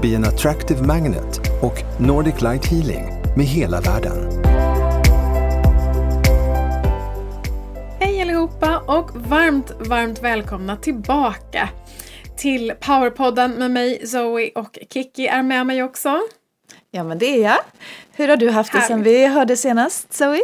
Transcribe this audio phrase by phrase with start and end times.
[0.00, 3.04] Be an Attractive Magnet och Nordic Light Healing
[3.36, 4.42] med hela världen.
[8.00, 11.68] Hej allihopa och varmt, varmt välkomna tillbaka
[12.36, 16.20] till Powerpodden med mig Zoe och Kiki är med mig också.
[16.90, 17.58] Ja men det är jag.
[18.12, 20.40] Hur har du haft det sen vi hörde senast Zoe?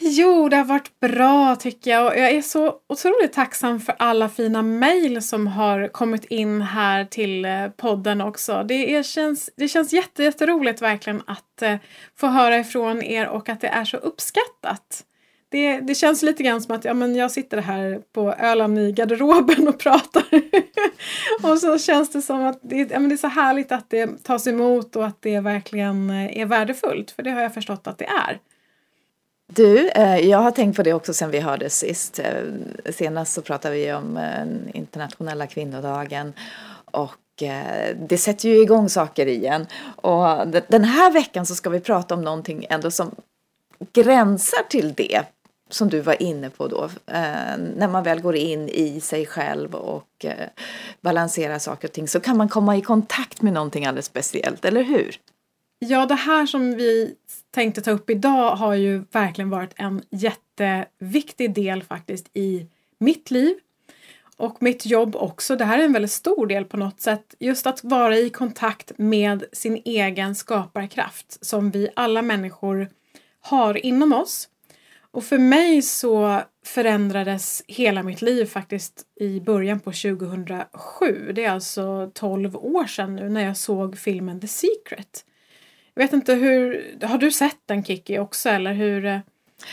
[0.00, 4.28] Jo, det har varit bra tycker jag och jag är så otroligt tacksam för alla
[4.28, 8.64] fina mejl som har kommit in här till eh, podden också.
[8.68, 11.76] Det, är, känns, det känns jätte, jätteroligt verkligen att eh,
[12.16, 15.04] få höra ifrån er och att det är så uppskattat.
[15.50, 18.92] Det, det känns lite grann som att ja, men jag sitter här på Öland i
[18.92, 20.24] garderoben och pratar.
[21.42, 24.24] och så känns det som att det, ja, men det är så härligt att det
[24.24, 27.10] tas emot och att det verkligen eh, är värdefullt.
[27.10, 28.38] För det har jag förstått att det är.
[29.52, 32.18] Du, eh, jag har tänkt på det också sen vi hördes sist.
[32.18, 32.42] Eh,
[32.92, 36.32] senast så pratade vi om eh, internationella kvinnodagen
[36.84, 37.14] och
[37.96, 39.66] det sätter ju igång saker igen.
[39.96, 43.14] Och den här veckan så ska vi prata om någonting ändå som
[43.92, 45.22] gränsar till det
[45.70, 46.90] som du var inne på då,
[47.76, 50.26] när man väl går in i sig själv och
[51.00, 54.82] balanserar saker och ting så kan man komma i kontakt med någonting alldeles speciellt, eller
[54.82, 55.16] hur?
[55.78, 57.14] Ja, det här som vi
[57.50, 62.66] tänkte ta upp idag har ju verkligen varit en jätteviktig del faktiskt i
[62.98, 63.54] mitt liv
[64.36, 65.56] och mitt jobb också.
[65.56, 67.34] Det här är en väldigt stor del på något sätt.
[67.38, 72.88] Just att vara i kontakt med sin egen skaparkraft som vi alla människor
[73.40, 74.48] har inom oss.
[75.10, 81.32] Och för mig så förändrades hela mitt liv faktiskt i början på 2007.
[81.34, 85.24] Det är alltså 12 år sedan nu när jag såg filmen The Secret.
[85.98, 89.04] Jag vet inte hur, har du sett den Kiki också eller hur?
[89.06, 89.18] Eh?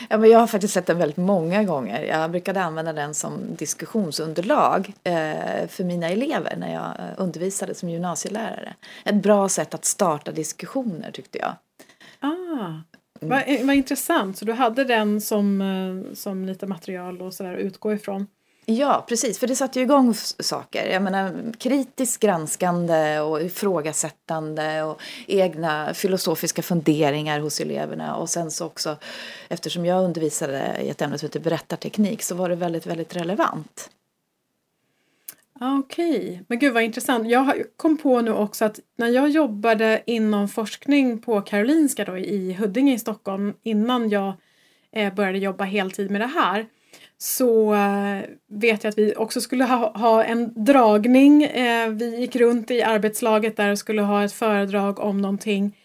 [0.08, 2.02] Ja, men jag har faktiskt sett den väldigt många gånger.
[2.02, 7.88] Jag brukade använda den som diskussionsunderlag eh, för mina elever när jag eh, undervisade som
[7.88, 8.74] gymnasielärare.
[9.04, 11.52] Ett bra sätt att starta diskussioner tyckte jag.
[12.20, 12.80] Ah,
[13.20, 14.38] vad, vad intressant.
[14.38, 18.26] Så du hade den som, som lite material och sådär att utgå ifrån?
[18.68, 20.86] Ja, precis, för det satte ju igång saker.
[20.86, 28.16] Jag menar kritiskt granskande och ifrågasättande och egna filosofiska funderingar hos eleverna.
[28.16, 28.96] Och sen så också,
[29.48, 33.90] eftersom jag undervisade i ett ämne som heter berättarteknik så var det väldigt, väldigt relevant.
[35.60, 36.38] Okej, okay.
[36.46, 37.28] men gud vad intressant.
[37.28, 42.52] Jag kom på nu också att när jag jobbade inom forskning på Karolinska då i
[42.52, 44.32] Huddinge i Stockholm innan jag
[44.92, 46.66] eh, började jobba heltid med det här
[47.18, 51.44] så eh, vet jag att vi också skulle ha, ha en dragning.
[51.44, 55.76] Eh, vi gick runt i arbetslaget där och skulle ha ett föredrag om någonting.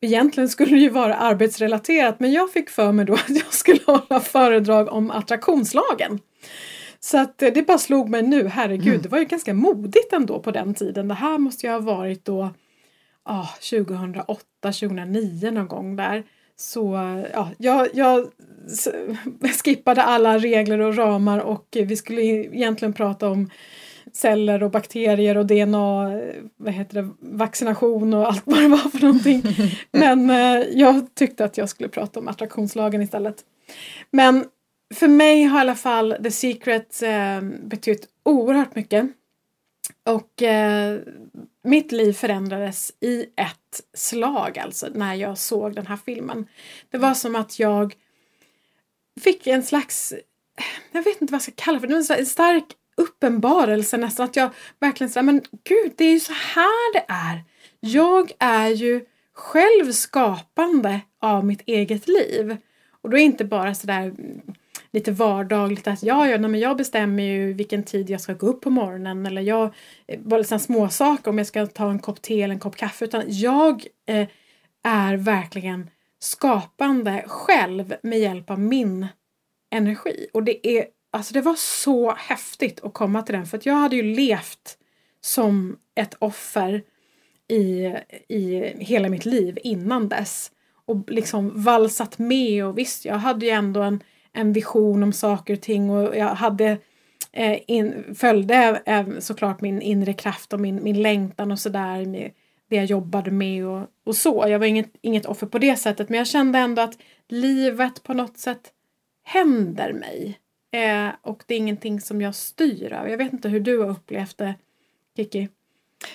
[0.00, 3.80] Egentligen skulle det ju vara arbetsrelaterat men jag fick för mig då att jag skulle
[3.86, 6.18] hålla föredrag om attraktionslagen.
[7.00, 9.02] Så att eh, det bara slog mig nu, herregud, mm.
[9.02, 11.08] det var ju ganska modigt ändå på den tiden.
[11.08, 12.50] Det här måste ju ha varit då
[13.22, 16.24] ah, 2008, 2009 någon gång där.
[16.60, 16.98] Så
[17.32, 18.30] ja, jag, jag
[19.64, 23.50] skippade alla regler och ramar och vi skulle egentligen prata om
[24.12, 26.20] celler och bakterier och DNA,
[26.56, 29.42] vad heter det, vaccination och allt vad det var för någonting.
[29.92, 33.36] Men eh, jag tyckte att jag skulle prata om attraktionslagen istället.
[34.10, 34.44] Men
[34.94, 39.06] för mig har i alla fall The Secret eh, betytt oerhört mycket.
[40.06, 40.98] Och eh,
[41.64, 43.59] mitt liv förändrades i ett
[43.94, 46.46] slag alltså när jag såg den här filmen.
[46.90, 47.94] Det var som att jag
[49.20, 50.14] fick en slags,
[50.92, 52.64] jag vet inte vad jag ska kalla det för, det en stark
[52.96, 54.50] uppenbarelse nästan att jag
[54.80, 57.44] verkligen sa men gud det är ju så här det är.
[57.80, 62.56] Jag är ju själv skapande av mitt eget liv.
[63.02, 64.14] Och då är inte bara sådär
[64.92, 68.46] lite vardagligt att ja, ja nej, men jag bestämmer ju vilken tid jag ska gå
[68.46, 69.74] upp på morgonen eller jag,
[70.06, 73.04] eh, bara liksom småsaker om jag ska ta en kopp te eller en kopp kaffe
[73.04, 74.28] utan jag eh,
[74.84, 79.06] är verkligen skapande själv med hjälp av min
[79.70, 80.26] energi.
[80.32, 83.74] Och det är alltså det var så häftigt att komma till den för att jag
[83.74, 84.78] hade ju levt
[85.20, 86.82] som ett offer
[87.48, 87.94] i,
[88.28, 90.50] i hela mitt liv innan dess
[90.86, 95.54] och liksom valsat med och visst jag hade ju ändå en en vision om saker
[95.54, 96.78] och ting och jag hade
[97.32, 102.30] eh, in, följde eh, såklart min inre kraft och min, min längtan och sådär med
[102.68, 104.44] det jag jobbade med och, och så.
[104.48, 106.98] Jag var inget, inget offer på det sättet men jag kände ändå att
[107.28, 108.72] livet på något sätt
[109.24, 110.38] händer mig.
[110.72, 113.08] Eh, och det är ingenting som jag styr över.
[113.08, 114.54] Jag vet inte hur du har upplevt det,
[115.16, 115.48] Kiki?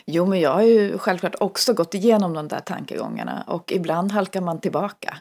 [0.06, 4.42] Jo, men jag har ju självklart också gått igenom de där tankegångarna och ibland halkar
[4.42, 5.18] man tillbaka.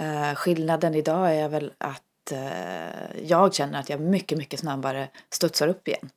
[0.00, 2.02] Eh, skillnaden idag är väl att
[2.32, 6.10] eh, jag känner att jag mycket, mycket snabbare studsar upp igen.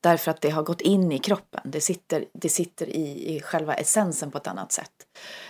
[0.00, 1.60] Därför att det har gått in i kroppen.
[1.64, 4.92] Det sitter, det sitter i, i själva essensen på ett annat sätt.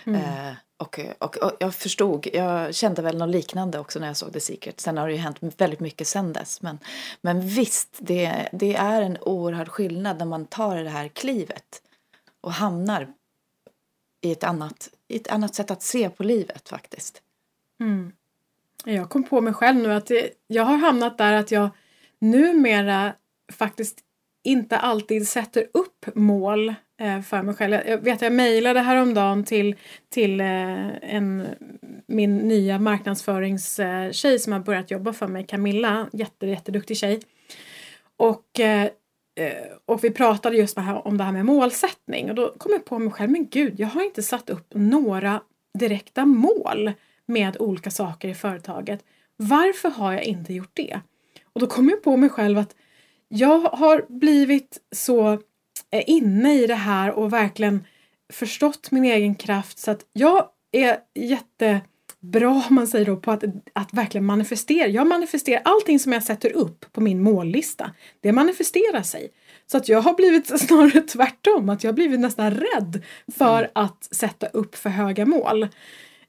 [0.06, 0.20] Mm.
[0.20, 4.32] Eh, och, och, och, jag förstod, jag kände väl något liknande också när jag såg
[4.32, 4.80] The Secret.
[4.80, 6.62] Sen har det ju hänt väldigt mycket sen dess.
[6.62, 6.78] Men,
[7.20, 11.82] men visst, det, det är en oerhörd skillnad när man tar det här klivet
[12.40, 13.12] och hamnar
[14.20, 17.22] i ett annat, i ett annat sätt att se på livet faktiskt.
[17.80, 18.12] Mm.
[18.84, 20.10] Jag kom på mig själv nu att
[20.46, 21.70] jag har hamnat där att jag
[22.20, 23.12] numera
[23.52, 23.98] faktiskt
[24.44, 27.74] inte alltid sätter upp mål eh, för mig själv.
[27.86, 29.76] Jag vet jag mejlade häromdagen till,
[30.08, 31.46] till eh, en,
[32.06, 37.20] min nya marknadsföringstjej eh, som har börjat jobba för mig, Camilla, jätte, jätteduktig tjej.
[38.16, 38.60] Och,
[39.84, 43.12] och vi pratade just om det här med målsättning och då kom jag på mig
[43.12, 45.42] själv, men gud, jag har inte satt upp några
[45.78, 46.92] direkta mål
[47.28, 49.04] med olika saker i företaget.
[49.36, 51.00] Varför har jag inte gjort det?
[51.52, 52.74] Och då kom jag på mig själv att
[53.28, 55.32] jag har blivit så
[55.90, 57.84] eh, inne i det här och verkligen
[58.32, 63.44] förstått min egen kraft så att jag är jättebra om man säger då på att,
[63.72, 64.88] att verkligen manifestera.
[64.88, 67.90] Jag manifesterar allting som jag sätter upp på min mållista.
[68.20, 69.30] Det manifesterar sig.
[69.66, 73.04] Så att jag har blivit snarare tvärtom, att jag har blivit nästan rädd
[73.38, 73.70] för mm.
[73.74, 75.68] att sätta upp för höga mål.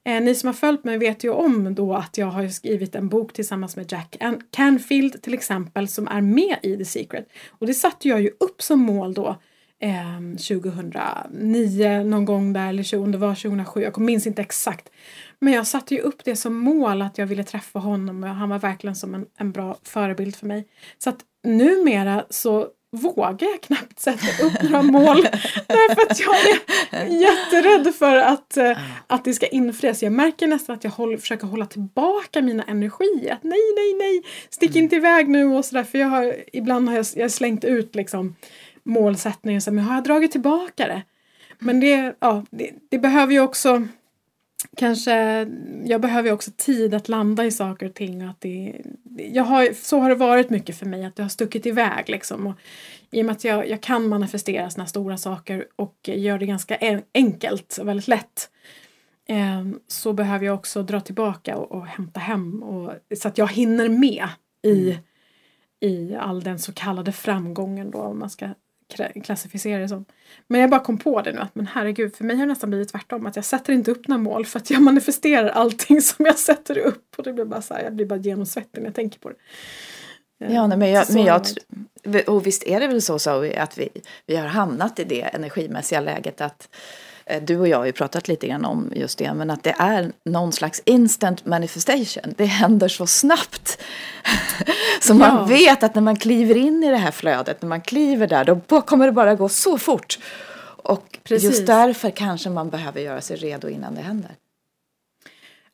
[0.03, 3.09] Eh, ni som har följt mig vet ju om då att jag har skrivit en
[3.09, 4.17] bok tillsammans med Jack
[4.51, 7.27] Canfield till exempel som är med i The Secret.
[7.49, 9.35] Och det satte jag ju upp som mål då
[9.79, 14.89] eh, 2009 någon gång där eller om det var 2007, jag minns inte exakt.
[15.39, 18.49] Men jag satte ju upp det som mål att jag ville träffa honom och han
[18.49, 20.67] var verkligen som en, en bra förebild för mig.
[20.97, 25.21] Så att numera så vågar jag knappt sätta upp några mål
[25.67, 26.35] därför att jag
[26.91, 28.77] är jätterädd för att, uh,
[29.07, 30.03] att det ska infrias.
[30.03, 33.33] Jag märker nästan att jag håller, försöker hålla tillbaka mina energier.
[33.33, 35.83] Att nej, nej, nej, stick inte iväg nu och sådär.
[35.83, 38.35] För jag har, ibland har jag, jag slängt ut liksom
[38.83, 41.01] målsättningen men har jag dragit tillbaka det?
[41.59, 43.87] Men det, ja, det, det behöver ju också
[44.77, 45.47] kanske,
[45.85, 48.21] jag behöver också tid att landa i saker och ting.
[48.21, 48.81] Att det,
[49.31, 52.47] jag har, så har det varit mycket för mig, att det har stuckit iväg liksom.
[52.47, 52.55] Och
[53.11, 56.77] I och med att jag, jag kan manifestera sådana stora saker och gör det ganska
[57.13, 58.49] enkelt och väldigt lätt
[59.29, 63.47] eh, så behöver jag också dra tillbaka och, och hämta hem och, så att jag
[63.47, 64.27] hinner med
[64.63, 65.03] i, mm.
[65.79, 68.49] i all den så kallade framgången då om man ska
[69.23, 70.05] klassificera det som.
[70.47, 72.69] Men jag bara kom på det nu att men herregud, för mig har det nästan
[72.69, 73.25] blivit tvärtom.
[73.25, 76.77] Att jag sätter inte upp några mål för att jag manifesterar allting som jag sätter
[76.77, 77.15] upp.
[77.17, 79.35] Och det blir bara så här, jag blir bara genomsvettig när jag tänker på det.
[80.53, 81.41] Ja, nej, men, jag, men jag,
[82.27, 83.89] och visst är det väl så, så att vi,
[84.25, 87.08] vi har hamnat i det energimässiga läget att Eh,
[87.41, 90.11] du och jag har ju pratat lite grann om just det, men att det är
[90.25, 92.33] någon slags instant manifestation.
[92.37, 93.81] Det händer så snabbt.
[95.01, 95.45] så man ja.
[95.45, 98.81] vet att när man kliver in i det här flödet, när man kliver där, då
[98.81, 100.19] kommer det bara gå så fort.
[100.83, 101.49] Och Precis.
[101.49, 104.31] just därför kanske man behöver göra sig redo innan det händer.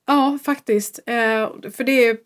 [0.08, 1.00] Ja, faktiskt.
[1.06, 2.18] Eh, för det är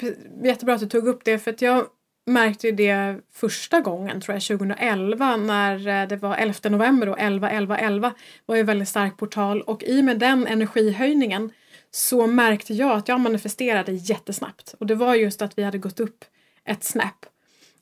[0.43, 1.86] jättebra att du tog upp det, för att jag
[2.29, 7.19] märkte ju det första gången, tror jag, 2011 när eh, det var 11 november och
[7.19, 8.13] 11 11 11
[8.45, 11.51] var ju en väldigt stark portal och i och med den energihöjningen
[11.91, 16.00] så märkte jag att jag manifesterade jättesnabbt och det var just att vi hade gått
[16.00, 16.25] upp
[16.65, 17.25] ett snäpp.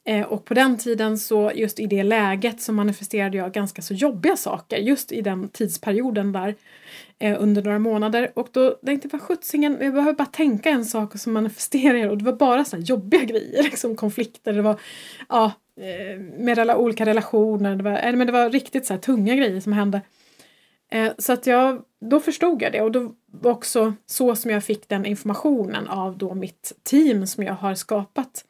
[0.07, 3.93] Eh, och på den tiden så just i det läget så manifesterade jag ganska så
[3.93, 6.55] jobbiga saker just i den tidsperioden där
[7.19, 8.31] eh, under några månader.
[8.35, 11.93] Och då tänkte jag, vad sjuttsingen, jag behöver bara tänka en sak och så manifesterar.
[11.93, 14.79] Jag och det var bara sådana jobbiga grejer, liksom konflikter, det var
[15.29, 19.01] ja, eh, med alla olika relationer, det var, äh, men det var riktigt så här,
[19.01, 20.01] tunga grejer som hände.
[20.91, 22.81] Eh, så att jag, då förstod jag det.
[22.81, 27.43] Och då var också så som jag fick den informationen av då mitt team som
[27.43, 28.43] jag har skapat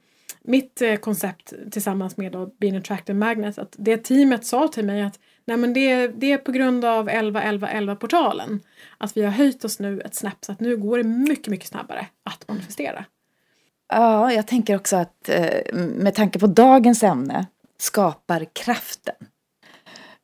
[0.48, 5.01] mitt eh, koncept tillsammans med då Being Attracted Magnet, att det teamet sa till mig
[5.01, 8.60] att Nej men det, det är på grund av 11 11 11 portalen.
[8.98, 11.68] Att vi har höjt oss nu ett snäpp så att nu går det mycket, mycket
[11.68, 13.06] snabbare att manifestera.
[13.89, 17.46] Ja, jag tänker också att eh, med tanke på dagens ämne,
[17.77, 19.16] skapar kraften,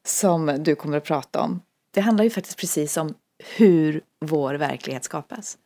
[0.05, 1.61] som du kommer att prata om.
[1.93, 3.13] Det handlar ju faktiskt precis om
[3.57, 5.57] hur vår verklighet skapas.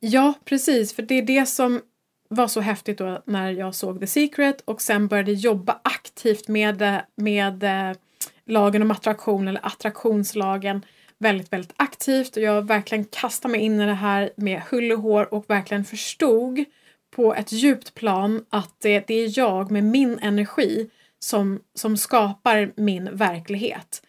[0.00, 1.80] Ja, precis, för det är det som
[2.28, 7.02] var så häftigt då när jag såg The Secret och sen började jobba aktivt med,
[7.16, 7.96] med eh,
[8.44, 10.84] lagen om attraktion eller attraktionslagen
[11.18, 14.98] väldigt, väldigt aktivt och jag verkligen kastade mig in i det här med hull och
[14.98, 16.64] hår och verkligen förstod
[17.10, 22.72] på ett djupt plan att det, det är jag med min energi som, som skapar
[22.76, 24.02] min verklighet.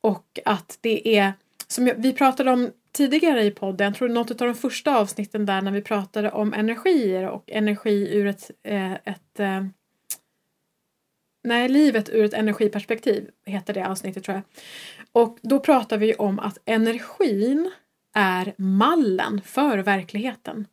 [0.00, 1.32] Och att det är,
[1.68, 5.46] som jag, vi pratade om tidigare i podden, jag tror något av de första avsnitten
[5.46, 9.64] där när vi pratade om energier och energi ur ett, eh, ett eh,
[11.44, 14.44] Nej, livet ur ett energiperspektiv heter det avsnittet tror jag.
[15.12, 17.70] Och då pratar vi om att energin
[18.14, 20.66] är mallen för verkligheten.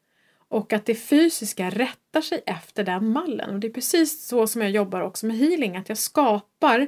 [0.49, 3.49] Och att det fysiska rättar sig efter den mallen.
[3.49, 6.87] Och det är precis så som jag jobbar också med healing, att jag skapar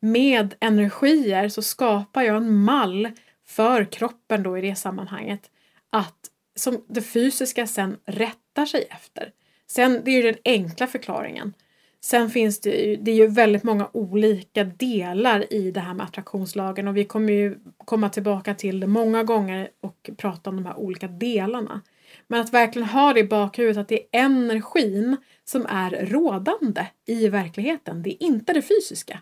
[0.00, 3.08] med energier så skapar jag en mall
[3.50, 5.50] för kroppen då i det sammanhanget.
[5.90, 9.32] Att som det fysiska sen rättar sig efter.
[9.66, 11.54] Sen, det är ju den enkla förklaringen.
[12.00, 16.06] Sen finns det ju, det är ju väldigt många olika delar i det här med
[16.06, 20.66] attraktionslagen och vi kommer ju komma tillbaka till det många gånger och prata om de
[20.66, 21.80] här olika delarna.
[22.26, 27.28] Men att verkligen ha det i bakhuvudet att det är energin som är rådande i
[27.28, 28.02] verkligheten.
[28.02, 29.20] Det är inte det fysiska.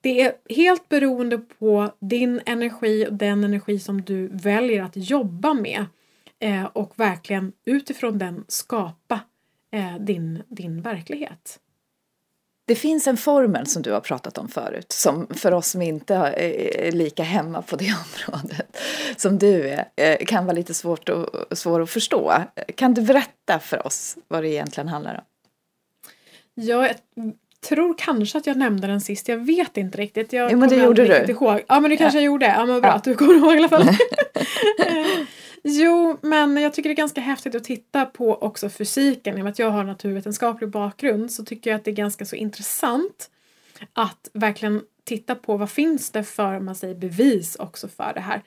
[0.00, 5.54] Det är helt beroende på din energi och den energi som du väljer att jobba
[5.54, 5.86] med
[6.38, 9.20] eh, och verkligen utifrån den skapa
[9.72, 11.60] eh, din, din verklighet.
[12.66, 16.14] Det finns en formel som du har pratat om förut som för oss som inte
[16.14, 17.94] är lika hemma på det
[18.32, 18.76] området
[19.16, 22.34] som du är eh, kan vara lite svårt att, svår att förstå.
[22.74, 25.24] Kan du berätta för oss vad det egentligen handlar om?
[26.54, 26.96] Ja, jag
[27.68, 29.28] tror kanske att jag nämnde den sist.
[29.28, 30.32] Jag vet inte riktigt.
[30.32, 31.32] Jag ja, men det gjorde du.
[31.32, 31.60] Ihåg.
[31.68, 32.22] Ja, men det kanske ja.
[32.22, 32.46] jag gjorde.
[32.46, 32.94] Ja, men bra ja.
[32.94, 33.88] att du kommer ihåg i alla fall.
[35.62, 39.38] Jo, men jag tycker det är ganska häftigt att titta på också fysiken.
[39.38, 42.24] I och med att jag har naturvetenskaplig bakgrund så tycker jag att det är ganska
[42.24, 43.30] så intressant
[43.92, 48.42] att verkligen titta på vad finns det för man säger, bevis också för det här.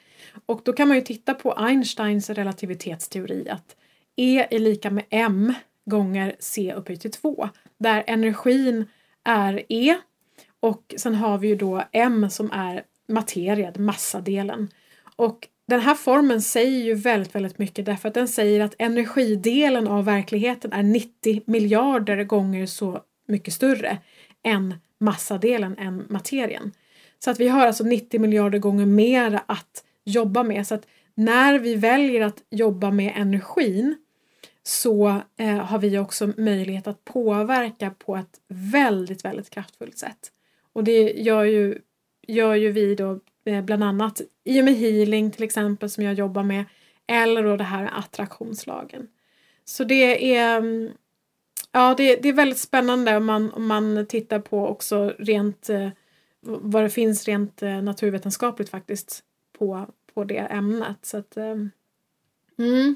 [0.45, 3.75] Och då kan man ju titta på Einsteins relativitetsteori att
[4.15, 5.53] E är lika med M
[5.85, 8.85] gånger C upphöjt till 2 där energin
[9.23, 9.95] är E
[10.59, 14.69] och sen har vi ju då M som är materia, massadelen.
[15.15, 19.87] Och den här formen säger ju väldigt, väldigt mycket därför att den säger att energidelen
[19.87, 23.97] av verkligheten är 90 miljarder gånger så mycket större
[24.43, 26.71] än massadelen, än materien.
[27.19, 30.67] Så att vi har alltså 90 miljarder gånger mer att jobba med.
[30.67, 33.95] Så att när vi väljer att jobba med energin
[34.63, 40.31] så eh, har vi också möjlighet att påverka på ett väldigt, väldigt kraftfullt sätt.
[40.73, 41.79] Och det gör ju,
[42.27, 46.13] gör ju vi då Eh, bland annat i och med healing till exempel som jag
[46.13, 46.65] jobbar med
[47.07, 49.07] eller då det här attraktionslagen.
[49.65, 50.91] Så det är mm,
[51.71, 55.89] Ja, det, det är väldigt spännande om man, om man tittar på också rent eh,
[56.41, 59.23] vad det finns rent eh, naturvetenskapligt faktiskt
[59.57, 60.97] på, på det ämnet.
[61.01, 61.55] Så att, eh,
[62.57, 62.95] mm.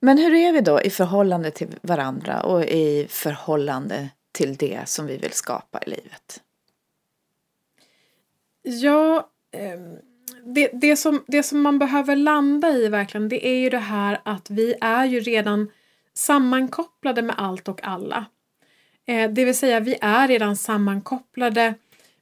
[0.00, 5.06] Men hur är vi då i förhållande till varandra och i förhållande till det som
[5.06, 6.40] vi vill skapa i livet?
[8.62, 9.96] Ja, ehm,
[10.44, 14.20] det, det, som, det som man behöver landa i verkligen det är ju det här
[14.24, 15.70] att vi är ju redan
[16.14, 18.24] sammankopplade med allt och alla.
[19.06, 21.74] Eh, det vill säga vi är redan sammankopplade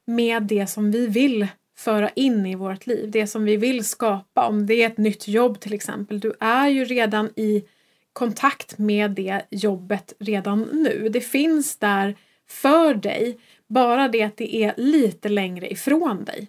[0.05, 4.47] med det som vi vill föra in i vårt liv, det som vi vill skapa.
[4.47, 7.65] Om det är ett nytt jobb till exempel, du är ju redan i
[8.13, 11.09] kontakt med det jobbet redan nu.
[11.09, 12.17] Det finns där
[12.49, 16.49] för dig bara det att det är lite längre ifrån dig.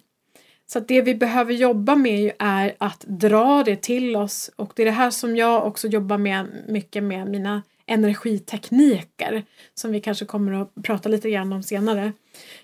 [0.66, 4.82] Så att det vi behöver jobba med är att dra det till oss och det
[4.82, 9.44] är det här som jag också jobbar med mycket med mina energitekniker
[9.74, 12.12] som vi kanske kommer att prata lite grann om senare.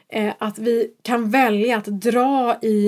[0.09, 2.87] Eh, att vi kan välja att dra i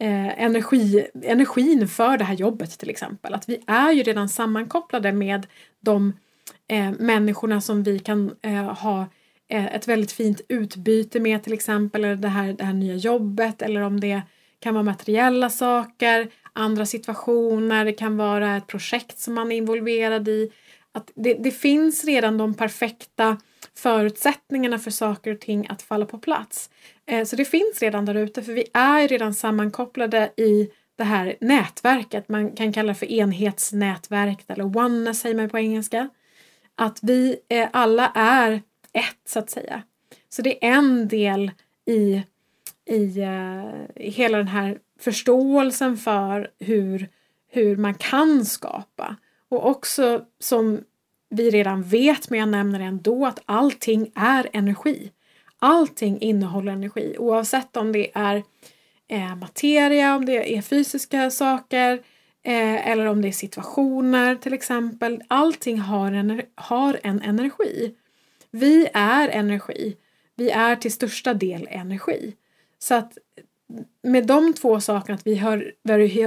[0.00, 3.34] eh, energi, energin för det här jobbet till exempel.
[3.34, 5.46] Att vi är ju redan sammankopplade med
[5.80, 6.12] de
[6.68, 9.06] eh, människorna som vi kan eh, ha
[9.48, 13.62] Eh, ett väldigt fint utbyte med till exempel eller det här, det här nya jobbet
[13.62, 14.22] eller om det
[14.60, 20.28] kan vara materiella saker, andra situationer, det kan vara ett projekt som man är involverad
[20.28, 20.52] i.
[20.96, 23.36] Att det, det finns redan de perfekta
[23.74, 26.70] förutsättningarna för saker och ting att falla på plats.
[27.06, 31.36] Eh, så det finns redan där ute för vi är redan sammankopplade i det här
[31.40, 32.28] nätverket.
[32.28, 36.08] Man kan kalla det för enhetsnätverk eller one säger man på engelska.
[36.74, 38.52] Att vi eh, alla är
[38.92, 39.82] ett så att säga.
[40.28, 41.50] Så det är en del
[41.86, 42.22] i,
[42.90, 43.20] i,
[43.94, 47.08] i hela den här förståelsen för hur,
[47.48, 49.16] hur man kan skapa.
[49.48, 50.80] Och också som
[51.30, 55.12] vi redan vet, men jag nämner det ändå, att allting är energi.
[55.58, 58.42] allting innehåller energi oavsett om det är
[59.08, 61.92] eh, materia, om det är fysiska saker
[62.42, 65.22] eh, eller om det är situationer till exempel.
[65.28, 67.94] Allting har en, har en energi.
[68.50, 69.96] Vi är energi.
[70.34, 72.36] Vi är till största del energi.
[72.78, 73.18] Så att
[74.02, 75.72] med de två sakerna, att vi hör,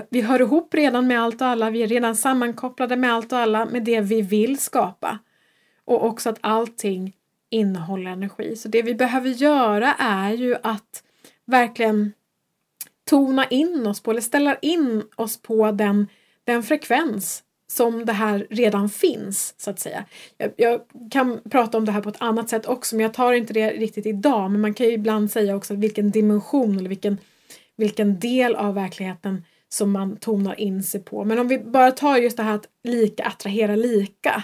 [0.10, 3.39] vi hör ihop redan med allt och alla, vi är redan sammankopplade med allt och
[3.39, 5.19] alla, med det vi vill skapa.
[5.86, 7.15] Och också att allting
[7.50, 8.55] innehåller energi.
[8.55, 11.03] Så det vi behöver göra är ju att
[11.46, 12.13] verkligen
[13.10, 16.08] tona in oss på, eller ställa in oss på den,
[16.43, 20.06] den frekvens som det här redan finns, så att säga.
[20.38, 23.34] Jag, jag, kan prata om det här på ett annat sätt också, men jag tar
[23.34, 24.52] inte det riktigt idag.
[24.52, 27.18] Men man kan ju ibland säga också vilken dimension eller vilken,
[27.76, 31.26] vilken del av verkligheten som man tonar in sig på.
[31.26, 34.44] Men om vi bara tar just det här att lika attrahera lika,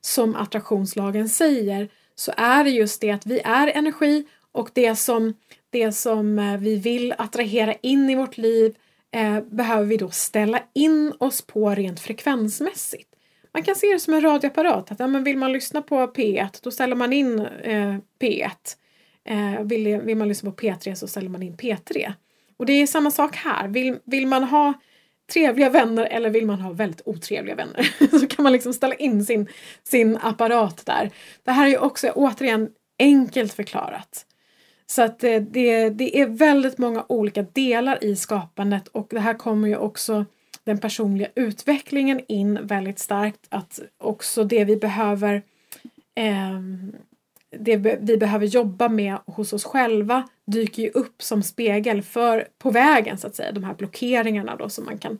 [0.00, 5.34] som attraktionslagen säger, så är det just det att vi är energi och det som,
[5.70, 8.74] det som eh, vi vill attrahera in i vårt liv
[9.14, 13.10] eh, behöver vi då ställa in oss på rent frekvensmässigt.
[13.52, 14.90] Man kan se det som en radioapparat.
[14.90, 18.50] Att, ja, men vill man lyssna på P1 då ställer man in eh, P1.
[19.24, 22.12] Eh, vill, vill man lyssna på P3 så ställer man in P3.
[22.56, 23.68] Och det är samma sak här.
[23.68, 24.74] Vill, vill man ha
[25.32, 29.24] trevliga vänner eller vill man ha väldigt otrevliga vänner så kan man liksom ställa in
[29.24, 29.48] sin,
[29.82, 31.10] sin apparat där.
[31.44, 34.26] Det här är ju också återigen enkelt förklarat.
[34.94, 39.34] Så att eh, det, det är väldigt många olika delar i skapandet och det här
[39.34, 40.24] kommer ju också
[40.64, 43.46] den personliga utvecklingen in väldigt starkt.
[43.48, 45.42] Att också det vi behöver
[46.14, 46.60] eh,
[47.50, 52.70] det vi behöver jobba med hos oss själva dyker ju upp som spegel för på
[52.70, 55.18] vägen så att säga, de här blockeringarna då som man kan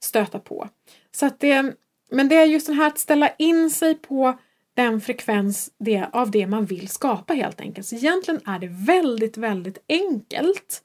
[0.00, 0.68] stöta på.
[1.10, 1.74] Så att det,
[2.10, 4.38] men det är just det här att ställa in sig på
[4.74, 7.86] den frekvens det, av det man vill skapa helt enkelt.
[7.86, 10.82] Så egentligen är det väldigt, väldigt enkelt.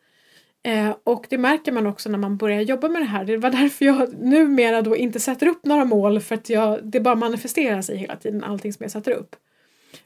[0.63, 3.25] Eh, och det märker man också när man börjar jobba med det här.
[3.25, 7.00] Det var därför jag numera då inte sätter upp några mål för att jag, det
[7.00, 9.35] bara manifesterar sig hela tiden, allting som jag sätter upp.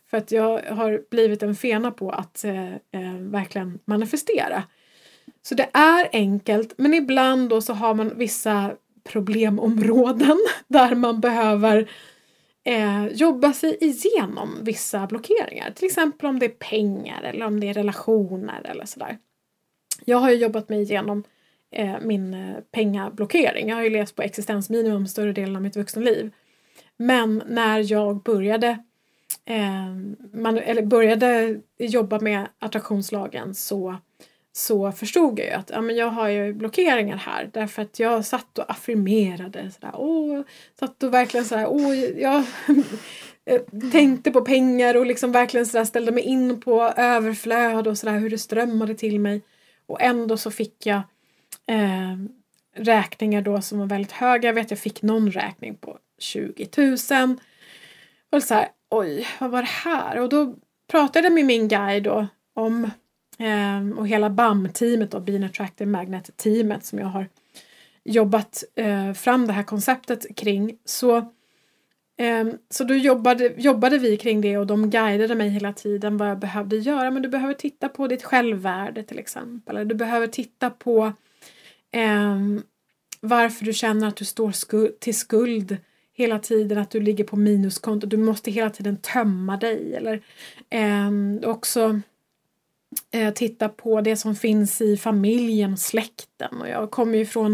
[0.10, 4.64] För att jag har blivit en fena på att eh, eh, verkligen manifestera.
[5.42, 8.72] Så det är enkelt men ibland då så har man vissa
[9.04, 11.90] problemområden där man behöver
[12.64, 15.72] eh, jobba sig igenom vissa blockeringar.
[15.72, 19.18] Till exempel om det är pengar eller om det är relationer eller sådär.
[20.06, 21.24] Jag har ju jobbat mig igenom
[21.72, 23.70] eh, min eh, pengablockering.
[23.70, 26.32] Jag har ju levt på existensminimum större delen av mitt vuxna liv.
[26.98, 28.68] Men när jag började
[29.46, 29.96] eh,
[30.34, 33.96] man, eller började jobba med attraktionslagen så,
[34.54, 38.26] så förstod jag ju att ja, men jag har ju blockeringar här därför att jag
[38.26, 40.42] satt och affirmerade sådär, åh,
[40.80, 42.44] satt och verkligen sådär, åh, jag
[43.46, 43.62] eh,
[43.92, 48.30] tänkte på pengar och liksom verkligen sådär ställde mig in på överflöd och sådär hur
[48.30, 49.42] det strömmade till mig
[49.86, 51.02] och ändå så fick jag
[51.68, 52.16] eh,
[52.76, 54.50] räkningar då som var väldigt höga.
[54.50, 57.38] Jag vet jag fick någon räkning på 20 000.
[58.30, 60.20] Och så här, oj, vad var det här?
[60.20, 60.56] Och då
[60.88, 62.92] pratade jag med min guide då om
[63.42, 67.28] eh, och hela BAM-teamet då, Bean Attractive Magnet-teamet som jag har
[68.04, 70.78] jobbat eh, fram det här konceptet kring.
[70.86, 71.18] Så,
[72.18, 76.30] eh, så då jobbade, jobbade vi kring det och de guidade mig hela tiden vad
[76.30, 77.12] jag behövde göra.
[77.12, 79.76] Men du behöver titta på ditt självvärde till exempel.
[79.76, 81.14] Eller du behöver titta på
[81.92, 82.40] eh,
[83.20, 85.78] varför du känner att du står skuld, till skuld
[86.14, 88.08] hela tiden att du ligger på minuskonto.
[88.08, 89.96] Du måste hela tiden tömma dig.
[89.96, 90.22] Eller
[90.70, 91.12] eh,
[91.50, 92.02] också
[93.12, 96.62] eh, titta på det som finns i familjen och släkten.
[96.62, 97.54] Och jag kommer ju från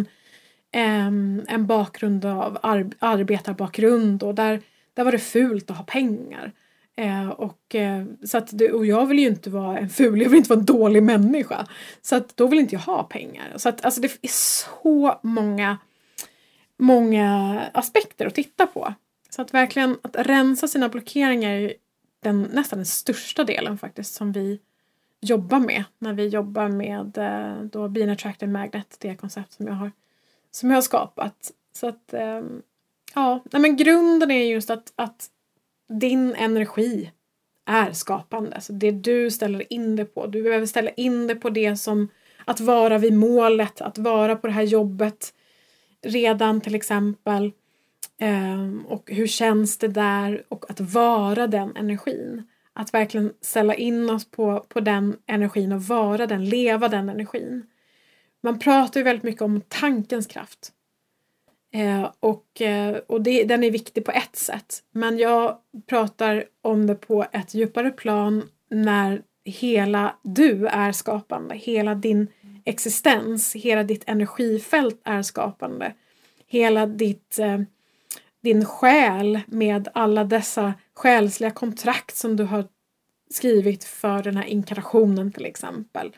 [0.71, 1.07] eh,
[1.47, 4.61] en bakgrund av ar arbetarbakgrund och där,
[4.93, 6.51] där var det fult att ha pengar.
[6.95, 10.37] Eh, och, eh, så att, och jag vill ju inte vara en ful, jag vill
[10.37, 11.67] inte vara en dålig människa.
[12.01, 13.53] Så att då vill inte jag ha pengar.
[13.55, 15.77] Så att alltså det är så många
[16.77, 18.93] många aspekter att titta på.
[19.29, 21.73] Så att verkligen att rensa sina blockeringar är
[22.23, 24.59] den, nästan den största delen faktiskt som vi
[25.21, 29.73] jobbar med när vi jobbar med eh, då Bean Attractive Magnet, det koncept som jag
[29.73, 29.91] har,
[30.51, 31.51] som jag har skapat.
[31.73, 32.61] Så att ehm,
[33.15, 35.29] ja, nej men grunden är just att, att
[35.89, 37.11] din energi
[37.65, 38.61] är skapande.
[38.61, 40.27] så det du ställer in det på.
[40.27, 42.07] Du behöver ställa in det på det som
[42.45, 45.33] att vara vid målet, att vara på det här jobbet,
[46.01, 47.51] redan till exempel.
[48.19, 50.43] Ehm, och hur känns det där?
[50.49, 52.43] Och att vara den energin.
[52.79, 57.65] Att verkligen ställa in oss på, på den energin och vara den, leva den energin.
[58.43, 60.71] Man pratar ju väldigt mycket om tankens kraft.
[61.73, 64.83] Eh, och eh, och det, den är viktig på ett sätt.
[64.91, 71.95] Men jag pratar om det på ett djupare plan när hela du är skapande, hela
[71.95, 72.27] din
[72.65, 75.93] existens, hela ditt energifält är skapande.
[76.47, 77.61] Hela ditt, eh,
[78.43, 82.65] din själ med alla dessa själsliga kontrakt som du har
[83.29, 86.11] skrivit för den här inkarnationen till exempel.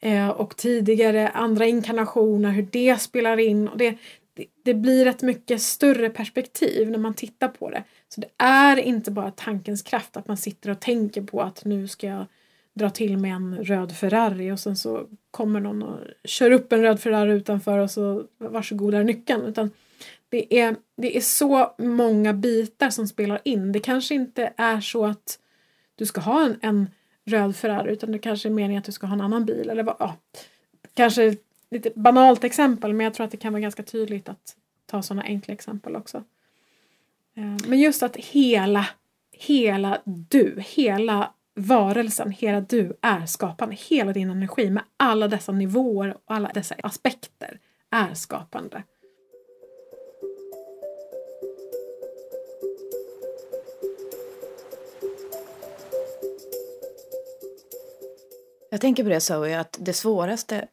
[0.00, 3.68] Eh, och tidigare andra inkarnationer, hur det spelar in.
[3.68, 3.98] Och det,
[4.34, 7.84] det, det blir ett mycket större perspektiv när man tittar på det.
[8.08, 11.88] Så det är inte bara tankens kraft att man sitter och tänker på att nu
[11.88, 12.26] ska jag
[12.74, 16.82] dra till med en röd Ferrari och sen så kommer någon och kör upp en
[16.82, 19.44] röd Ferrari utanför och så varsågod är nyckeln.
[19.44, 19.70] Utan
[20.30, 23.72] det är, det är så många bitar som spelar in.
[23.72, 25.38] Det kanske inte är så att
[25.94, 26.90] du ska ha en, en
[27.24, 29.70] röd Ferrari utan det kanske är meningen att du ska ha en annan bil.
[29.70, 30.16] Eller vad, ja.
[30.94, 31.36] Kanske
[31.70, 35.22] lite banalt exempel men jag tror att det kan vara ganska tydligt att ta sådana
[35.22, 36.24] enkla exempel också.
[37.36, 38.86] Eh, men just att hela,
[39.32, 43.76] hela du, hela varelsen, hela du är skapande.
[43.88, 47.58] Hela din energi med alla dessa nivåer och alla dessa aspekter
[47.90, 48.82] är skapande.
[58.70, 60.68] Jag tänker på det Zoe, att det svåraste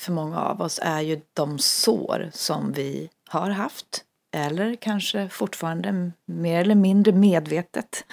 [0.00, 6.12] för många av oss är ju de sår som vi har haft eller kanske fortfarande
[6.26, 8.04] mer eller mindre medvetet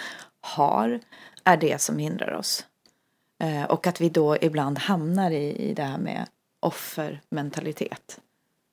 [0.42, 1.00] har
[1.44, 2.66] är det som hindrar oss.
[3.44, 6.28] Eh, och att vi då ibland hamnar i, i det här med
[6.60, 8.20] offermentalitet.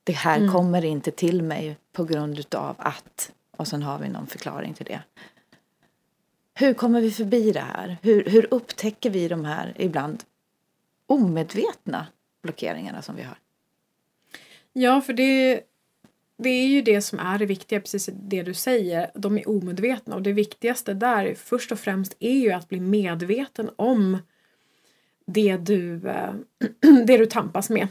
[0.03, 0.51] Det här mm.
[0.51, 4.85] kommer inte till mig på grund utav att och sen har vi någon förklaring till
[4.85, 5.01] det.
[6.53, 7.97] Hur kommer vi förbi det här?
[8.01, 10.23] Hur, hur upptäcker vi de här ibland
[11.09, 12.07] omedvetna
[12.43, 13.37] blockeringarna som vi har?
[14.73, 15.61] Ja, för det,
[16.37, 19.11] det är ju det som är det viktiga, precis det du säger.
[19.15, 23.69] De är omedvetna och det viktigaste där först och främst är ju att bli medveten
[23.75, 24.17] om
[25.25, 26.33] det du, eh,
[27.05, 27.87] det du tampas med.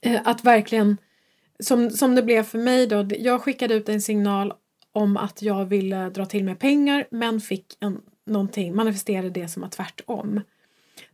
[0.00, 0.96] Eh, att verkligen,
[1.58, 4.52] som, som det blev för mig då, jag skickade ut en signal
[4.92, 9.62] om att jag ville dra till mig pengar men fick en, någonting, manifesterade det som
[9.62, 10.40] var tvärtom.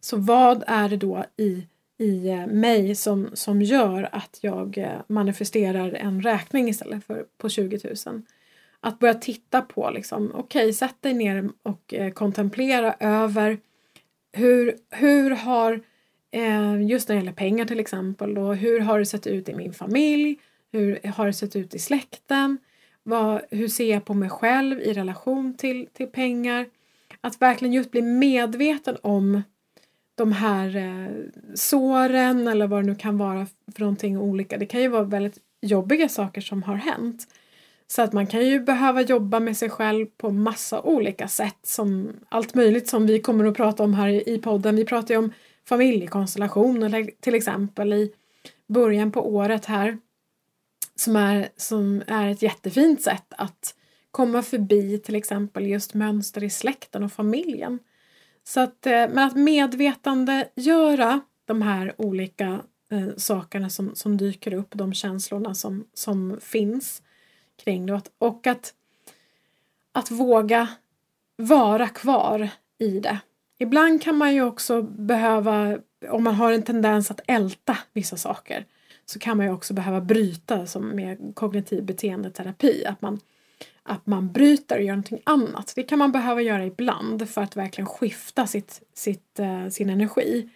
[0.00, 1.66] Så vad är det då i
[2.00, 7.48] i eh, mig som, som gör att jag eh, manifesterar en räkning istället för på
[7.48, 8.22] 20 000.
[8.80, 13.58] Att börja titta på liksom, okej, okay, sätt dig ner och eh, kontemplera över
[14.32, 15.80] hur, hur har,
[16.30, 19.54] eh, just när det gäller pengar till exempel, då, hur har det sett ut i
[19.54, 20.38] min familj?
[20.72, 22.58] Hur har det sett ut i släkten?
[23.02, 26.66] Vad, hur ser jag på mig själv i relation till, till pengar?
[27.20, 29.42] Att verkligen just bli medveten om
[30.20, 31.10] de här eh,
[31.54, 34.58] såren eller vad det nu kan vara för någonting olika.
[34.58, 37.26] Det kan ju vara väldigt jobbiga saker som har hänt.
[37.86, 42.12] Så att man kan ju behöva jobba med sig själv på massa olika sätt som
[42.28, 44.76] allt möjligt som vi kommer att prata om här i podden.
[44.76, 45.32] Vi pratar ju om
[45.68, 48.12] familjekonstellationer till exempel i
[48.66, 49.98] början på året här
[50.94, 53.74] som är, som är ett jättefint sätt att
[54.10, 57.78] komma förbi till exempel just mönster i släkten och familjen.
[58.50, 62.60] Så att, eh, men att medvetande göra de här olika
[62.90, 67.02] eh, sakerna som, som dyker upp, de känslorna som, som finns
[67.64, 68.74] kring det och att,
[69.92, 70.68] att våga
[71.36, 73.18] vara kvar i det.
[73.58, 78.66] Ibland kan man ju också behöva, om man har en tendens att älta vissa saker,
[79.06, 82.84] så kan man ju också behöva bryta som med kognitiv beteendeterapi.
[82.86, 83.20] Att man
[83.82, 85.72] att man bryter och gör någonting annat.
[85.76, 90.48] Det kan man behöva göra ibland för att verkligen skifta sitt, sitt, eh, sin energi.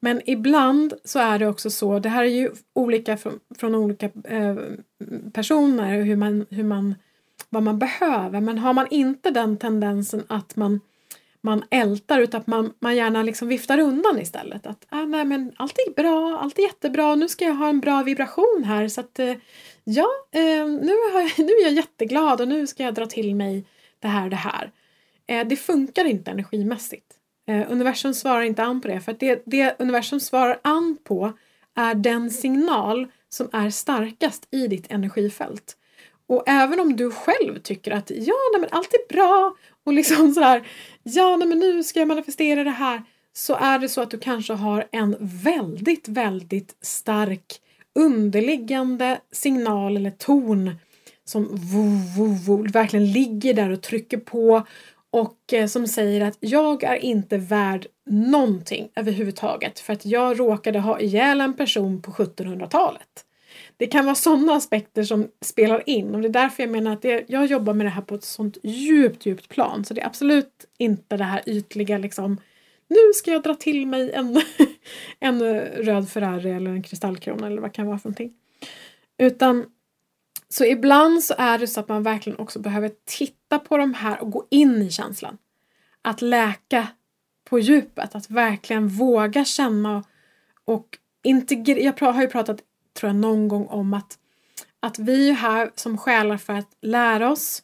[0.00, 4.10] Men ibland så är det också så, det här är ju olika från, från olika
[4.24, 4.56] eh,
[5.32, 6.94] personer, hur man, hur man,
[7.48, 8.40] vad man behöver.
[8.40, 10.80] Men har man inte den tendensen att man
[11.46, 14.66] man ältar utan att man, man gärna liksom viftar undan istället.
[14.66, 17.80] Att ah, nej, men allt är bra, allt är jättebra, nu ska jag ha en
[17.80, 19.34] bra vibration här så att eh,
[19.86, 23.64] ja, eh, nu, har nu är jag jätteglad och nu ska jag dra till mig
[24.00, 24.72] det här och det här.
[25.26, 27.06] Eh, det funkar inte energimässigt.
[27.48, 31.32] Eh, universum svarar inte an på det för att det, det universum svarar an på
[31.74, 35.76] är den signal som är starkast i ditt energifält.
[36.28, 40.34] Och även om du själv tycker att ja, nej, men allt är bra och liksom
[40.34, 40.66] sådär
[41.02, 44.18] ja, nej, men nu ska jag manifestera det här så är det så att du
[44.18, 47.60] kanske har en väldigt, väldigt stark
[47.96, 50.70] underliggande signal eller ton
[51.24, 51.82] som vo,
[52.16, 54.66] vo, vo, verkligen ligger där och trycker på
[55.10, 60.78] och eh, som säger att jag är inte värd någonting överhuvudtaget för att jag råkade
[60.78, 63.24] ha ihjäl en person på 1700-talet.
[63.76, 67.02] Det kan vara sådana aspekter som spelar in och det är därför jag menar att
[67.02, 70.06] det, jag jobbar med det här på ett sånt djupt, djupt plan så det är
[70.06, 72.36] absolut inte det här ytliga liksom
[72.88, 74.42] nu ska jag dra till mig en,
[75.20, 78.32] en röd Ferrari eller en kristallkrona eller vad det kan vara för någonting.
[79.18, 79.66] Utan
[80.48, 84.22] så ibland så är det så att man verkligen också behöver titta på de här
[84.22, 85.38] och gå in i känslan.
[86.02, 86.88] Att läka
[87.44, 90.04] på djupet, att verkligen våga känna
[90.64, 91.80] och integrera.
[91.80, 92.60] Jag har ju pratat,
[92.94, 94.18] tror jag, någon gång om att,
[94.80, 97.62] att vi är här som själar för att lära oss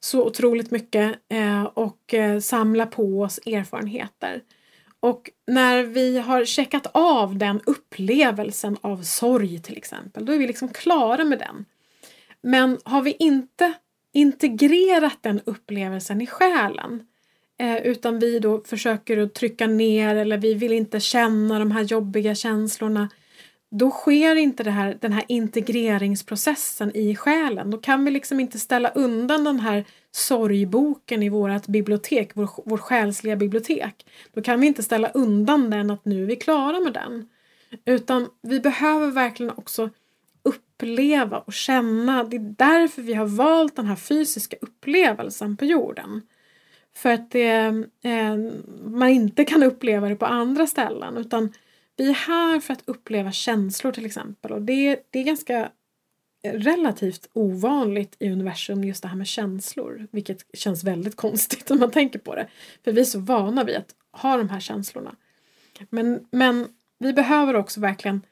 [0.00, 4.42] så otroligt mycket eh, och eh, samla på oss erfarenheter.
[5.00, 10.46] Och när vi har checkat av den upplevelsen av sorg till exempel, då är vi
[10.46, 11.64] liksom klara med den.
[12.42, 13.72] Men har vi inte
[14.12, 17.06] integrerat den upplevelsen i själen
[17.58, 21.82] eh, utan vi då försöker att trycka ner eller vi vill inte känna de här
[21.82, 23.08] jobbiga känslorna
[23.70, 27.70] då sker inte det här, den här integreringsprocessen i själen.
[27.70, 32.78] Då kan vi liksom inte ställa undan den här sorgboken i vårt bibliotek, vår, vår
[32.78, 34.06] själsliga bibliotek.
[34.32, 37.28] Då kan vi inte ställa undan den att nu är vi klara med den.
[37.84, 39.90] Utan vi behöver verkligen också
[40.42, 42.24] uppleva och känna.
[42.24, 46.22] Det är därför vi har valt den här fysiska upplevelsen på jorden.
[46.96, 47.56] För att det,
[48.02, 48.36] eh,
[48.84, 51.52] man inte kan uppleva det på andra ställen utan
[51.98, 55.70] vi är här för att uppleva känslor till exempel och det, det är ganska
[56.42, 60.06] relativt ovanligt i universum just det här med känslor.
[60.10, 62.48] Vilket känns väldigt konstigt om man tänker på det.
[62.84, 65.16] För vi är så vana vid att ha de här känslorna.
[65.90, 68.22] Men, men vi behöver också verkligen,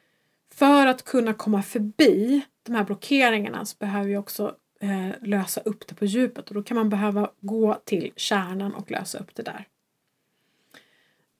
[0.54, 5.86] för att kunna komma förbi de här blockeringarna så behöver vi också eh, lösa upp
[5.86, 9.42] det på djupet och då kan man behöva gå till kärnan och lösa upp det
[9.42, 9.68] där.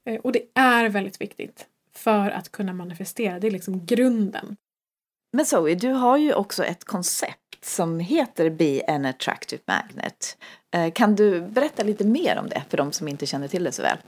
[0.04, 3.40] Eh, och det är väldigt viktigt för att kunna manifestera.
[3.40, 4.56] Det är liksom grunden.
[5.32, 10.37] Men Zoe, du har ju också ett koncept som heter Be an attractive magnet.
[10.74, 13.72] Eh, kan du berätta lite mer om det för de som inte känner till det
[13.72, 13.98] så väl?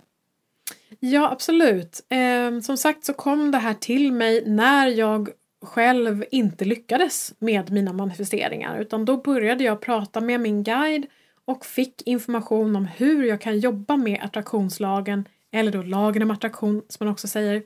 [1.00, 2.06] Ja, absolut.
[2.08, 5.28] Eh, som sagt så kom det här till mig när jag
[5.62, 11.06] själv inte lyckades med mina manifesteringar utan då började jag prata med min guide
[11.44, 16.82] och fick information om hur jag kan jobba med attraktionslagen eller då lagen om attraktion
[16.88, 17.62] som man också säger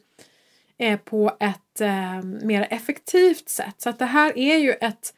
[0.79, 3.75] eh, på ett eh, mer effektivt sätt.
[3.79, 5.15] Så att det här är ju ett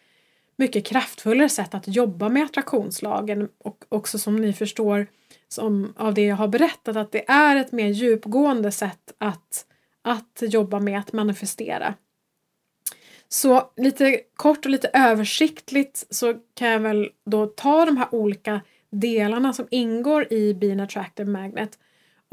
[0.56, 5.06] mycket kraftfullare sätt att jobba med attraktionslagen och också som ni förstår
[5.48, 9.66] som, av det jag har berättat att det är ett mer djupgående sätt att,
[10.02, 11.94] att jobba med att manifestera.
[13.28, 18.60] Så lite kort och lite översiktligt så kan jag väl då ta de här olika
[18.90, 21.78] delarna som ingår i Bean Attractive Magnet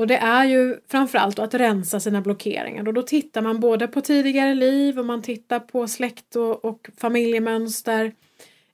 [0.01, 4.01] och det är ju framförallt att rensa sina blockeringar och då tittar man både på
[4.01, 8.11] tidigare liv och man tittar på släkt och, och familjemönster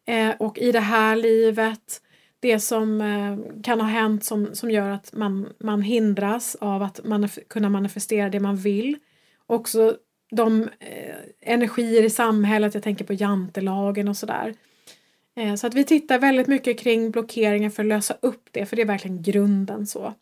[0.05, 2.01] eh, och i det här livet
[2.39, 7.05] det som eh, kan ha hänt som, som gör att man, man hindras av att
[7.05, 8.97] manif kunna manifestera det man vill.
[9.47, 9.95] Också
[10.31, 14.53] de eh, energier i samhället, jag tänker på jantelagen och sådär.
[15.35, 18.75] Eh, så att vi tittar väldigt mycket kring blockeringar för att lösa upp det, för
[18.75, 20.13] det är verkligen grunden så.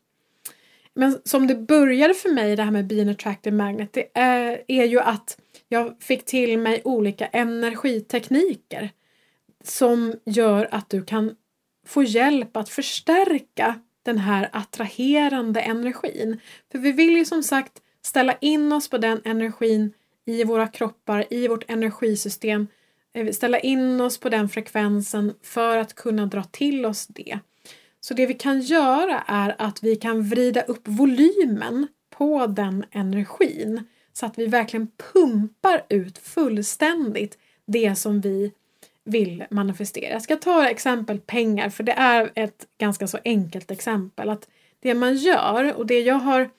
[0.96, 4.86] Men som det började för mig det här med Being Attractive Magnet det är, är
[4.86, 8.90] ju att jag fick till mig olika energitekniker
[9.64, 11.36] som gör att du kan
[11.88, 16.40] få hjälp att förstärka den här attraherande energin.
[16.72, 19.94] För vi vill ju som sagt ställa in oss på den energin
[20.26, 22.68] i våra kroppar, i vårt energisystem,
[23.14, 27.40] eh, ställa in oss på den frekvensen för att kunna dra till oss det.
[28.08, 33.84] Så det vi kan göra är att vi kan vrida upp volymen på den energin
[34.14, 38.52] så att vi verkligen pumpar ut fullständigt det som vi
[39.04, 40.14] vill manifestera.
[40.14, 44.30] Jag ska ta exempel pengar för det är ett ganska så enkelt exempel.
[44.30, 44.48] att
[44.80, 46.50] Det man gör och det jag har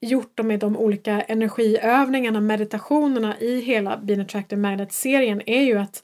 [0.00, 6.02] gjort med de olika energiövningarna, meditationerna i hela Bean Attractive Magnet-serien är ju att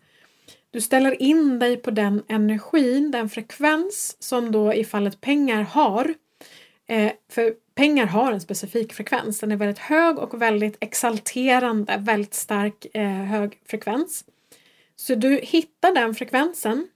[0.72, 6.14] du ställer in dig på den energin, den frekvens som då i fallet pengar har.
[6.87, 9.40] Eh, för pengar har en specifik frekvens.
[9.40, 14.24] Den är väldigt hög och väldigt exalterande, väldigt stark eh, hög frekvens.
[14.96, 16.88] Så du hittar den frekvensen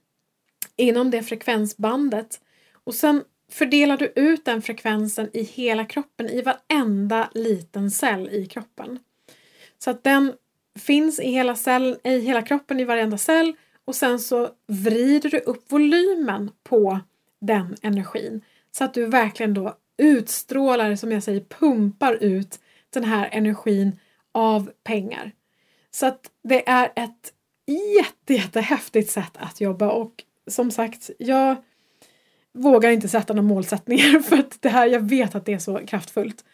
[0.75, 2.41] inom det frekvensbandet
[2.83, 8.45] och sen fördelar du ut den frekvensen i hela kroppen, i varenda liten cell i
[8.45, 8.99] kroppen.
[9.77, 10.33] Så att den
[10.79, 13.55] finns i hela, cell, i hela kroppen, i varenda cell
[13.87, 16.99] och sen så vrider du upp volymen på
[17.41, 23.29] den energin så att du verkligen då utstrålar, som jag säger, pumpar ut den här
[23.31, 23.99] energin
[24.31, 25.31] av pengar.
[25.91, 27.33] Så att det är ett
[27.97, 31.55] jätte, jättehäftigt sätt att jobba och som sagt, jag
[32.53, 35.77] vågar inte sätta några målsättningar för att det här, jag vet att det är så
[35.87, 36.45] kraftfullt.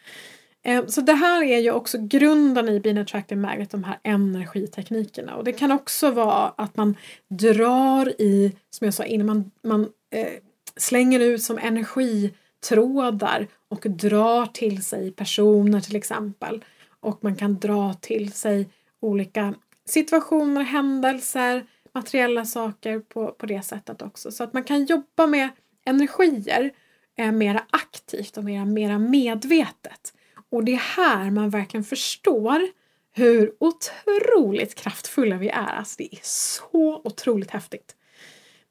[0.64, 5.36] Eh, så det här är ju också grunden i Bean Attractive Magnet, de här energiteknikerna.
[5.36, 6.96] Och det kan också vara att man
[7.28, 10.32] drar i, som jag sa innan, man, man eh,
[10.76, 16.64] slänger ut som energitrådar och drar till sig personer till exempel.
[17.00, 18.68] Och man kan dra till sig
[19.00, 19.54] olika
[19.88, 24.32] situationer, händelser, materiella saker på, på det sättet också.
[24.32, 25.48] Så att man kan jobba med
[25.84, 26.70] energier
[27.16, 30.12] eh, mera aktivt och mera, mera medvetet.
[30.54, 32.68] Och det är här man verkligen förstår
[33.12, 35.76] hur otroligt kraftfulla vi är.
[35.76, 37.96] Alltså det är så otroligt häftigt.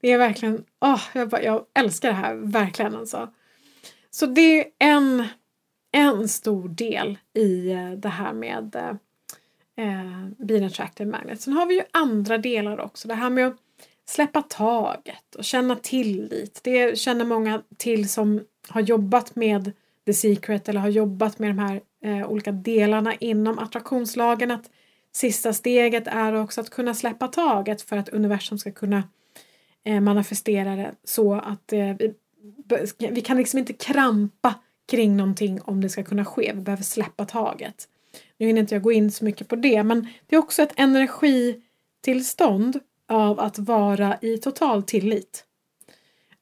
[0.00, 3.32] Det är verkligen, oh, jag, bara, jag älskar det här, verkligen alltså.
[4.10, 5.24] Så det är en,
[5.92, 8.90] en stor del i eh, det här med eh,
[9.86, 11.40] eh Being Attractive Magnet.
[11.40, 13.08] Sen har vi ju andra delar också.
[13.08, 13.56] Det här med att
[14.06, 16.60] släppa taget och känna tillit.
[16.62, 19.72] Det känner många till som har jobbat med
[20.06, 24.50] The Secret eller har jobbat med de här eh, olika delarna inom attraktionslagen.
[24.50, 24.70] Att
[25.12, 29.02] sista steget är också att kunna släppa taget för att universum ska kunna
[29.84, 32.14] eh, manifestera det så att eh, vi,
[33.10, 34.54] vi kan liksom inte krampa
[34.90, 36.52] kring någonting om det ska kunna ske.
[36.54, 37.88] Vi behöver släppa taget.
[38.38, 40.72] Nu hinner inte jag gå in så mycket på det men det är också ett
[40.76, 45.44] energitillstånd av att vara i total tillit.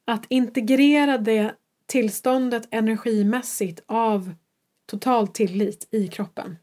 [0.05, 4.33] Att integrera det tillståndet energimässigt av
[4.85, 6.55] total tillit i kroppen.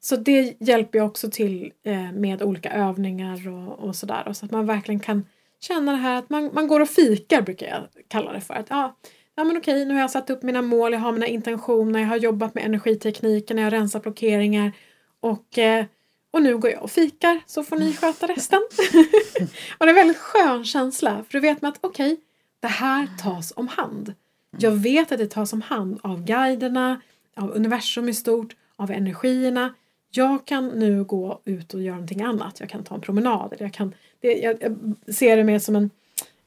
[0.00, 4.32] Så det hjälper jag också till eh, med olika övningar och, och sådär.
[4.32, 5.24] så att man verkligen kan
[5.60, 8.54] känna det här att man, man går och fikar brukar jag kalla det för.
[8.54, 8.96] Att, ja,
[9.34, 12.08] ja men okej, nu har jag satt upp mina mål, jag har mina intentioner, jag
[12.08, 14.72] har jobbat med energitekniken, jag har rensat blockeringar
[15.20, 15.84] och, eh,
[16.30, 18.60] och nu går jag och fikar så får ni sköta resten.
[19.78, 22.24] och det är en väldigt skön känsla för då vet man att okej, okay,
[22.60, 24.14] det här tas om hand.
[24.58, 27.00] Jag vet att det tas om hand av guiderna,
[27.36, 29.74] av universum i stort, av energierna.
[30.10, 32.60] Jag kan nu gå ut och göra någonting annat.
[32.60, 33.54] Jag kan ta en promenad.
[33.58, 35.90] jag, kan, det, jag, jag ser det mer som en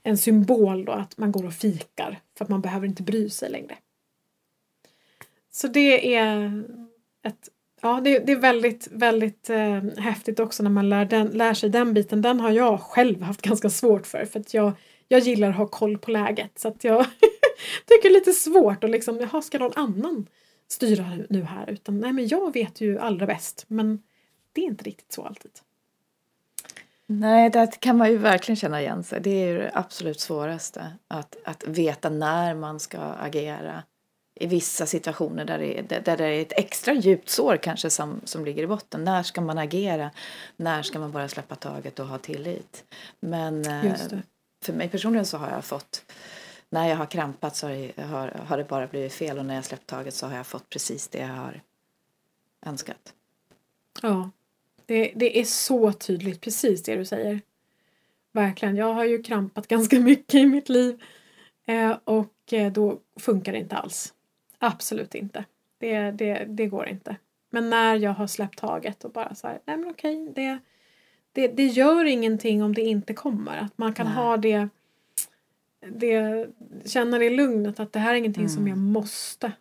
[0.03, 3.49] en symbol då att man går och fikar för att man behöver inte bry sig
[3.49, 3.77] längre.
[5.51, 6.63] Så det är
[7.23, 7.49] ett
[7.81, 11.69] Ja, det, det är väldigt, väldigt eh, häftigt också när man lär, den, lär sig
[11.69, 12.21] den biten.
[12.21, 14.71] Den har jag själv haft ganska svårt för för att jag,
[15.11, 17.05] jag gillar att ha koll på läget så att jag
[17.85, 20.27] tycker det är lite svårt att liksom, jaha, ska någon annan
[20.67, 21.69] styra nu här?
[21.69, 23.65] Utan nej, men jag vet ju allra bäst.
[23.67, 24.03] Men
[24.53, 25.51] det är inte riktigt så alltid.
[27.05, 29.21] Nej, det kan man ju verkligen känna igen sig.
[29.21, 30.91] Det är ju det absolut svåraste.
[31.07, 33.83] Att, att veta när man ska agera
[34.35, 38.21] i vissa situationer där det, är, där det är ett extra djupt sår kanske som,
[38.23, 39.03] som ligger i botten.
[39.03, 40.11] När ska man agera?
[40.57, 42.83] När ska man bara släppa taget och ha tillit?
[43.19, 43.95] Men eh,
[44.61, 46.05] för mig personligen så har jag fått
[46.69, 49.55] när jag har krampat så har det, har, har det bara blivit fel och när
[49.55, 51.61] jag släppt taget så har jag fått precis det jag har
[52.65, 53.13] önskat.
[54.01, 54.29] Ja,
[54.85, 57.41] det, det är så tydligt, precis det du säger.
[58.31, 58.75] Verkligen.
[58.75, 61.03] Jag har ju krampat ganska mycket i mitt liv
[61.65, 64.13] eh, och eh, då funkar det inte alls.
[64.57, 65.45] Absolut inte.
[65.77, 67.15] Det, det, det går inte.
[67.49, 70.59] Men när jag har släppt taget och bara så här, nej men okej, det,
[71.39, 73.57] det, det gör ingenting om det inte kommer.
[73.57, 74.15] Att man kan nej.
[74.15, 74.69] ha det,
[75.87, 76.47] det,
[76.85, 78.55] känna det lugnet att det här är ingenting mm.
[78.55, 79.51] som jag måste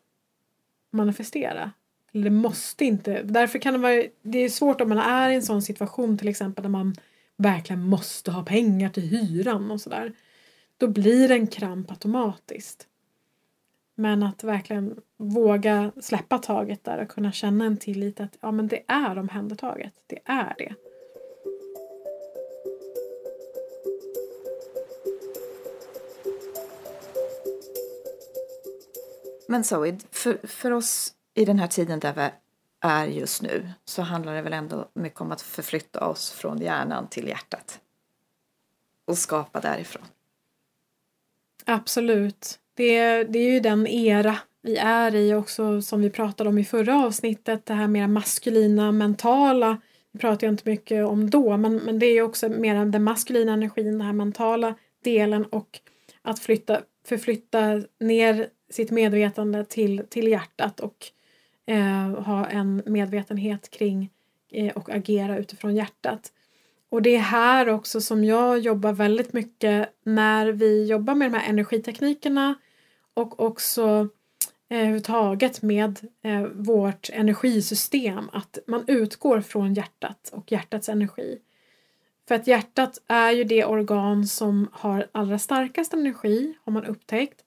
[0.90, 1.72] manifestera.
[2.12, 3.22] Eller det måste inte.
[3.22, 6.28] Därför kan det vara, det är svårt om man är i en sån situation till
[6.28, 6.94] exempel där man
[7.36, 10.12] verkligen måste ha pengar till hyran och sådär.
[10.76, 12.86] Då blir det en kramp automatiskt.
[13.94, 18.68] Men att verkligen våga släppa taget där och kunna känna en tillit att ja men
[18.68, 19.92] det är omhändertaget.
[20.06, 20.74] Det är det.
[29.48, 32.30] Men Zoe, för, för oss i den här tiden där vi
[32.80, 37.08] är just nu så handlar det väl ändå mycket om att förflytta oss från hjärnan
[37.08, 37.80] till hjärtat.
[39.06, 40.04] Och skapa därifrån.
[41.64, 42.58] Absolut.
[42.74, 46.64] Det, det är ju den era vi är i också som vi pratade om i
[46.64, 49.80] förra avsnittet, det här mer maskulina, mentala.
[50.12, 53.04] Det pratar jag inte mycket om då, men, men det är ju också mer den
[53.04, 54.74] maskulina energin, den här mentala
[55.04, 55.80] delen och
[56.22, 61.06] att flytta, förflytta ner sitt medvetande till, till hjärtat och
[61.66, 64.10] eh, ha en medvetenhet kring
[64.50, 66.32] eh, och agera utifrån hjärtat.
[66.90, 71.38] Och det är här också som jag jobbar väldigt mycket när vi jobbar med de
[71.38, 72.54] här energiteknikerna
[73.14, 74.08] och också
[74.68, 78.30] eh, överhuvudtaget med eh, vårt energisystem.
[78.32, 81.38] Att man utgår från hjärtat och hjärtats energi.
[82.28, 87.44] För att hjärtat är ju det organ som har allra starkast energi, har man upptäckt.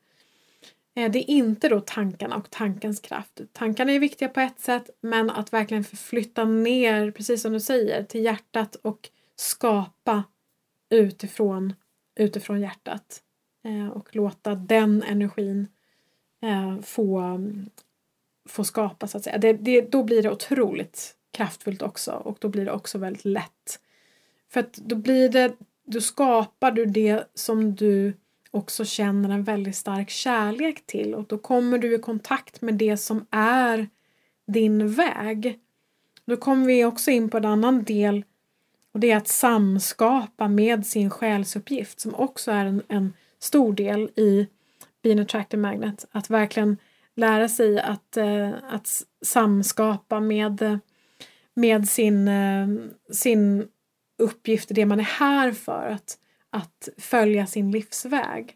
[0.95, 3.41] Eh, det är inte då tankarna och tankens kraft.
[3.51, 8.03] Tankarna är viktiga på ett sätt, men att verkligen förflytta ner, precis som du säger,
[8.03, 10.23] till hjärtat och skapa
[10.89, 11.73] utifrån,
[12.15, 13.23] utifrån hjärtat.
[13.65, 15.67] Eh, och låta den energin
[16.43, 17.39] eh, få,
[18.49, 19.37] få skapa, så att säga.
[19.37, 23.79] Det, det, då blir det otroligt kraftfullt också och då blir det också väldigt lätt.
[24.49, 25.53] För att då blir det,
[25.85, 28.13] då skapar du det som du
[28.51, 32.97] också känner en väldigt stark kärlek till och då kommer du i kontakt med det
[32.97, 33.89] som är
[34.47, 35.59] din väg.
[36.25, 38.23] Då kommer vi också in på en annan del
[38.93, 44.09] och det är att samskapa med sin själsuppgift som också är en, en stor del
[44.15, 44.47] i
[45.03, 46.05] Being Attractive Magnet.
[46.11, 46.77] Att verkligen
[47.15, 50.79] lära sig att, eh, att samskapa med,
[51.53, 52.67] med sin, eh,
[53.11, 53.67] sin
[54.17, 55.87] uppgift, det man är här för.
[55.87, 56.17] Att,
[56.51, 58.55] att följa sin livsväg.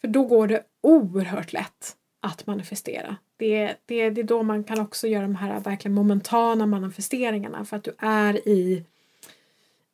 [0.00, 3.16] För då går det oerhört lätt att manifestera.
[3.36, 7.76] Det, det, det är då man kan också göra de här verkligen momentana manifesteringarna för
[7.76, 8.84] att du är i,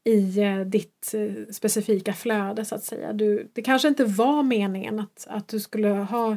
[0.05, 3.13] i eh, ditt eh, specifika flöde så att säga.
[3.13, 6.37] Du, det kanske inte var meningen att, att du skulle ha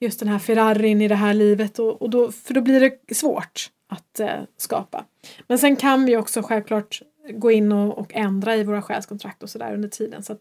[0.00, 3.14] just den här Ferrarin i det här livet och, och då, för då blir det
[3.14, 5.04] svårt att eh, skapa.
[5.46, 9.50] Men sen kan vi också självklart gå in och, och ändra i våra själskontrakt och
[9.50, 10.22] sådär under tiden.
[10.22, 10.36] Så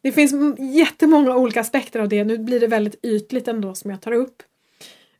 [0.00, 2.24] det finns jättemånga olika aspekter av det.
[2.24, 4.42] Nu blir det väldigt ytligt ändå som jag tar upp.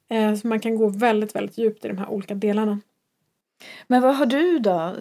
[0.08, 2.80] Eh, så man kan gå väldigt, väldigt djupt i de här olika delarna.
[3.86, 4.96] Men vad har du då,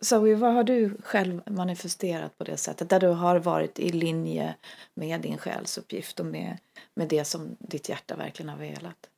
[0.00, 2.90] Zoe, vad har du själv manifesterat på det sättet?
[2.90, 4.54] Där du har varit i linje
[4.94, 6.58] med din själsuppgift och med,
[6.94, 9.10] med det som ditt hjärta verkligen har velat?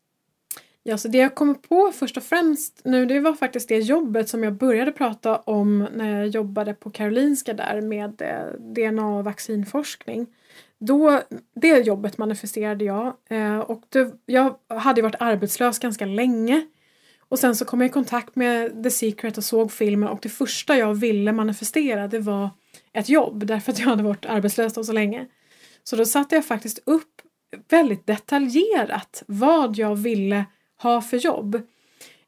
[0.88, 4.28] Ja, så det jag kommer på först och främst nu det var faktiskt det jobbet
[4.28, 9.24] som jag började prata om när jag jobbade på Karolinska där med eh, DNA och
[9.24, 10.26] vaccinforskning.
[10.78, 11.22] Då,
[11.54, 16.66] det jobbet manifesterade jag eh, och det, jag hade varit arbetslös ganska länge.
[17.28, 20.28] Och sen så kom jag i kontakt med The Secret och såg filmen och det
[20.28, 22.50] första jag ville manifestera det var
[22.92, 25.26] ett jobb därför att jag hade varit arbetslös så länge.
[25.84, 27.22] Så då satte jag faktiskt upp
[27.68, 30.44] väldigt detaljerat vad jag ville
[30.82, 31.62] ha för jobb.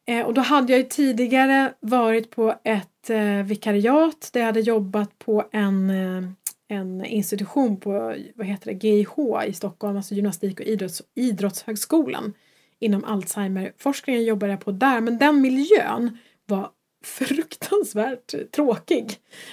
[0.07, 4.61] Eh, och då hade jag ju tidigare varit på ett eh, vikariat där jag hade
[4.61, 6.25] jobbat på en, eh,
[6.69, 12.33] en institution på vad heter det, GIH i Stockholm, alltså gymnastik och idrotts, idrottshögskolan.
[12.79, 16.71] Inom Alzheimerforskningen jobbade jag på där, men den miljön var
[17.05, 19.11] fruktansvärt tråkig.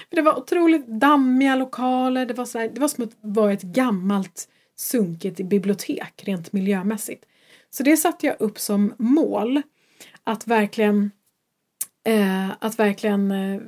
[0.10, 3.54] För det var otroligt dammiga lokaler, det var, så här, det var som att vara
[3.54, 7.26] ett gammalt sunkigt bibliotek rent miljömässigt.
[7.70, 9.62] Så det satte jag upp som mål.
[10.24, 11.12] Att verkligen
[12.08, 13.62] eh, att verkligen, eh,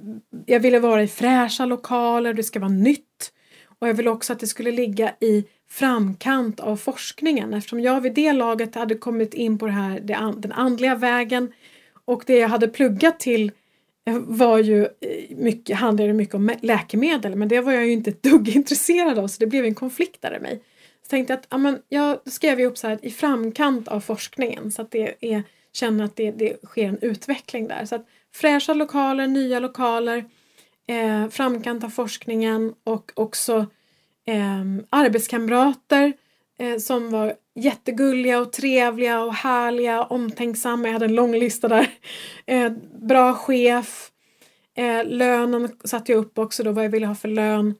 [0.45, 3.33] jag ville vara i fräscha lokaler, det ska vara nytt.
[3.79, 8.13] Och jag ville också att det skulle ligga i framkant av forskningen eftersom jag vid
[8.13, 11.51] det laget hade kommit in på det här, det, den andliga vägen
[12.05, 13.51] och det jag hade pluggat till
[14.07, 18.09] eh, var ju eh, mycket, handlade mycket om läkemedel men det var jag ju inte
[18.09, 20.61] ett dugg intresserad av så det blev en konflikt där i mig.
[21.09, 24.91] Tänkte att, att amen, jag skrev upp så här i framkant av forskningen så att
[24.91, 25.43] det är,
[25.73, 27.85] känner att det, det sker en utveckling där.
[27.85, 30.25] Så att fräscha lokaler, nya lokaler,
[30.87, 33.65] eh, framkant av forskningen och också
[34.27, 36.13] eh, arbetskamrater
[36.59, 40.87] eh, som var jättegulliga och trevliga och härliga, omtänksamma.
[40.87, 41.87] Jag hade en lång lista där.
[42.45, 44.11] Eh, bra chef.
[44.77, 47.75] Eh, lönen satte jag upp också då, vad jag ville ha för lön.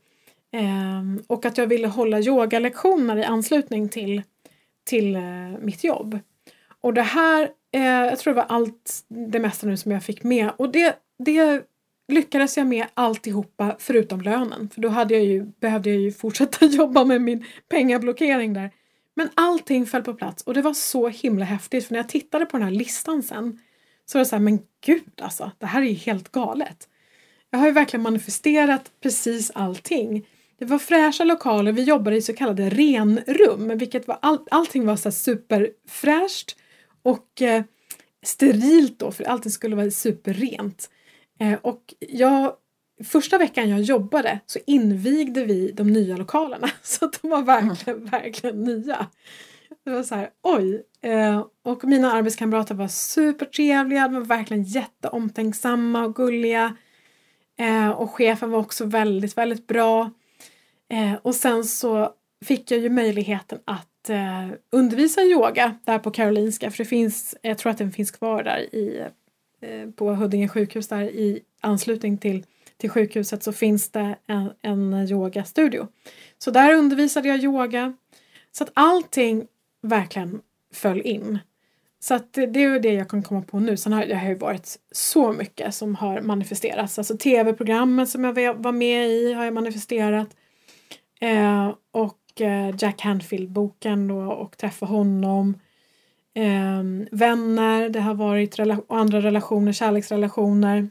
[0.51, 4.21] Eh, och att jag ville hålla yogalektioner i anslutning till,
[4.83, 5.21] till eh,
[5.61, 6.19] mitt jobb.
[6.81, 10.23] Och det här, eh, jag tror det var allt det mesta nu som jag fick
[10.23, 11.63] med och det, det
[12.07, 16.65] lyckades jag med alltihopa förutom lönen för då hade jag ju, behövde jag ju fortsätta
[16.65, 18.71] jobba med min pengablockering där.
[19.13, 22.45] Men allting föll på plats och det var så himla häftigt för när jag tittade
[22.45, 23.59] på den här listan sen
[24.05, 26.87] så var det så här, men gud alltså, det här är ju helt galet.
[27.49, 30.25] Jag har ju verkligen manifesterat precis allting.
[30.59, 34.95] Det var fräscha lokaler, vi jobbade i så kallade renrum, vilket var all, allting var
[34.95, 36.55] så superfräscht
[37.03, 37.63] och eh,
[38.23, 40.89] sterilt då, för allting skulle vara superrent.
[41.39, 42.53] Eh, och jag,
[43.03, 47.99] första veckan jag jobbade så invigde vi de nya lokalerna, så att de var verkligen,
[47.99, 48.09] mm.
[48.09, 49.07] verkligen nya.
[49.85, 50.83] Det var så här, oj!
[51.01, 56.75] Eh, och mina arbetskamrater var supertrevliga, de var verkligen jätteomtänksamma och gulliga.
[57.59, 60.11] Eh, och chefen var också väldigt, väldigt bra.
[60.89, 62.13] Eh, och sen så
[62.45, 67.57] fick jag ju möjligheten att eh, undervisa yoga där på Karolinska för det finns, jag
[67.57, 69.05] tror att den finns kvar där i,
[69.61, 72.45] eh, på Huddinge sjukhus där i anslutning till
[72.79, 75.87] till sjukhuset så finns det en, en yogastudio.
[76.37, 77.93] Så där undervisade jag yoga.
[78.51, 79.47] Så att allting
[79.81, 80.41] verkligen
[80.73, 81.39] föll in.
[81.99, 83.77] Så att det, det är det jag kan komma på nu.
[83.77, 86.97] Sen har det har ju varit så mycket som har manifesterats.
[86.97, 90.35] Alltså tv-programmen som jag var med i har jag manifesterat.
[91.19, 95.59] Eh, och eh, Jack Hanfield-boken då och Träffa honom.
[96.33, 100.89] Eh, vänner, det har varit rela andra relationer, kärleksrelationer.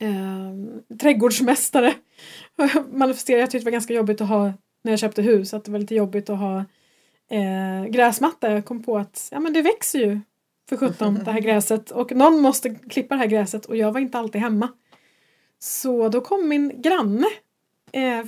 [0.00, 1.94] Eh, trädgårdsmästare
[2.92, 3.38] manifesterar.
[3.38, 4.52] Jag tyckte det var ganska jobbigt att ha
[4.82, 5.54] när jag köpte hus.
[5.54, 6.64] Att det var lite jobbigt att ha
[7.30, 8.52] eh, gräsmatta.
[8.52, 10.20] Jag kom på att ja, men det växer ju
[10.68, 14.00] för sjutton det här gräset och någon måste klippa det här gräset och jag var
[14.00, 14.68] inte alltid hemma.
[15.58, 17.26] Så då kom min granne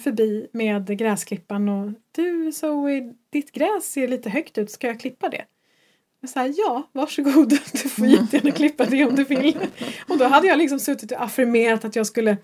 [0.03, 5.29] förbi med gräsklipparen och du Zoe, ditt gräs ser lite högt ut, ska jag klippa
[5.29, 5.45] det?
[6.21, 9.59] Jag sa ja, varsågod, du får jättegärna klippa det om du vill.
[10.09, 12.37] Och då hade jag liksom suttit och affirmerat att jag skulle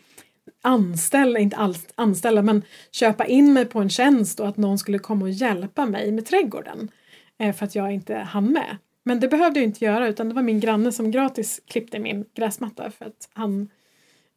[0.62, 2.62] anställa, inte alls anställa, men
[2.92, 6.26] köpa in mig på en tjänst och att någon skulle komma och hjälpa mig med
[6.26, 6.90] trädgården.
[7.38, 8.76] Eh, för att jag inte hann med.
[9.04, 12.24] Men det behövde jag inte göra utan det var min granne som gratis klippte min
[12.34, 13.68] gräsmatta för att han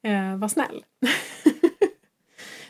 [0.03, 0.85] eh, var snäll.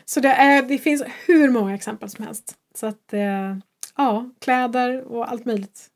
[0.08, 2.54] Så det, är, det finns hur många exempel som helst.
[2.74, 3.56] Så att eh,
[3.96, 5.90] ja, kläder och allt möjligt.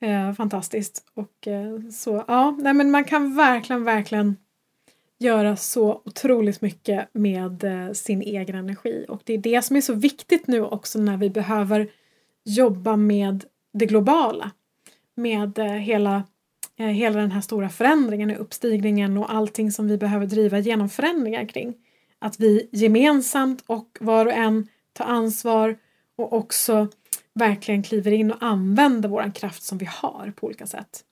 [0.00, 1.04] Eh, fantastiskt.
[1.14, 4.36] Och eh, så ja, nej men man kan verkligen, verkligen
[5.18, 9.04] göra så otroligt mycket med eh, sin egen energi.
[9.08, 11.90] Och det är det som är så viktigt nu också när vi behöver
[12.44, 14.50] jobba med det globala.
[15.14, 16.22] Med eh, hela,
[16.76, 20.88] eh, hela den här stora förändringen, och uppstigningen och allting som vi behöver driva genom
[20.88, 21.74] förändringar kring.
[22.18, 25.78] Att vi gemensamt och var och en tar ansvar
[26.16, 26.88] och också
[27.34, 31.04] verkligen kliver in och använder våran kraft som vi har på olika sätt.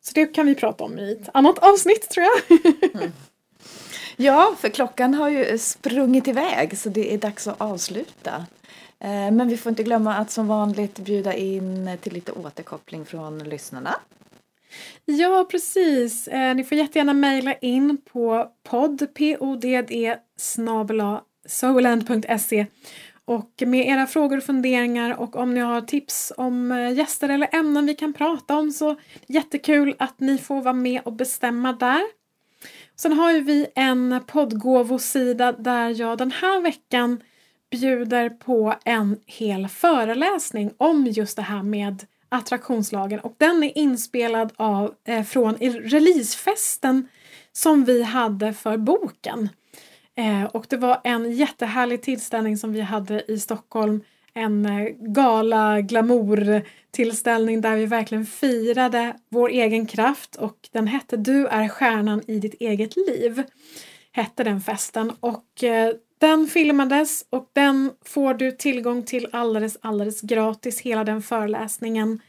[0.00, 2.60] Så det kan vi prata om i ett annat avsnitt tror jag.
[2.94, 3.12] mm.
[4.16, 8.46] Ja, för klockan har ju sprungit iväg så det är dags att avsluta.
[8.98, 13.38] Eh, men vi får inte glömma att som vanligt bjuda in till lite återkoppling från
[13.38, 13.96] lyssnarna.
[15.04, 16.28] Ja, precis.
[16.28, 19.64] Eh, ni får jättegärna mejla in på podd, podd
[21.46, 22.66] soland.se
[23.24, 27.48] och med era frågor och funderingar och om ni har tips om eh, gäster eller
[27.52, 28.96] ämnen vi kan prata om så
[29.26, 32.02] jättekul att ni får vara med och bestämma där.
[32.96, 37.22] Sen har ju vi en poddgåvosida där jag den här veckan
[37.70, 44.52] bjuder på en hel föreläsning om just det här med attraktionslagen och den är inspelad
[44.56, 47.08] av, eh, från releasefesten
[47.52, 49.48] som vi hade för boken.
[50.16, 54.00] Eh, och det var en jättehärlig tillställning som vi hade i Stockholm.
[54.34, 61.16] En eh, gala glamour tillställning där vi verkligen firade vår egen kraft och den hette
[61.16, 63.42] Du är stjärnan i ditt eget liv.
[64.12, 70.20] Hette den festen och eh, den filmades och den får du tillgång till alldeles, alldeles
[70.20, 72.20] gratis, hela den föreläsningen.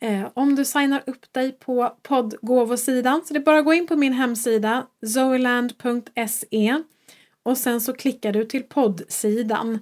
[0.00, 3.86] Eh, om du signar upp dig på poddgåvosidan, så det är bara att gå in
[3.86, 6.76] på min hemsida zoeland.se
[7.42, 9.78] och sen så klickar du till poddsidan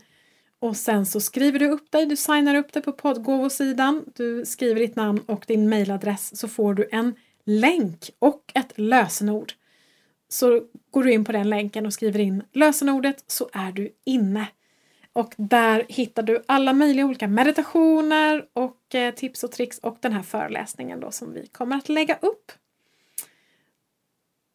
[0.58, 4.80] och sen så skriver du upp dig, du signar upp dig på poddgåvosidan, du skriver
[4.80, 9.52] ditt namn och din mailadress så får du en länk och ett lösenord.
[10.32, 14.48] Så går du in på den länken och skriver in lösenordet så är du inne.
[15.12, 20.12] Och där hittar du alla möjliga olika meditationer och eh, tips och tricks och den
[20.12, 22.52] här föreläsningen då som vi kommer att lägga upp.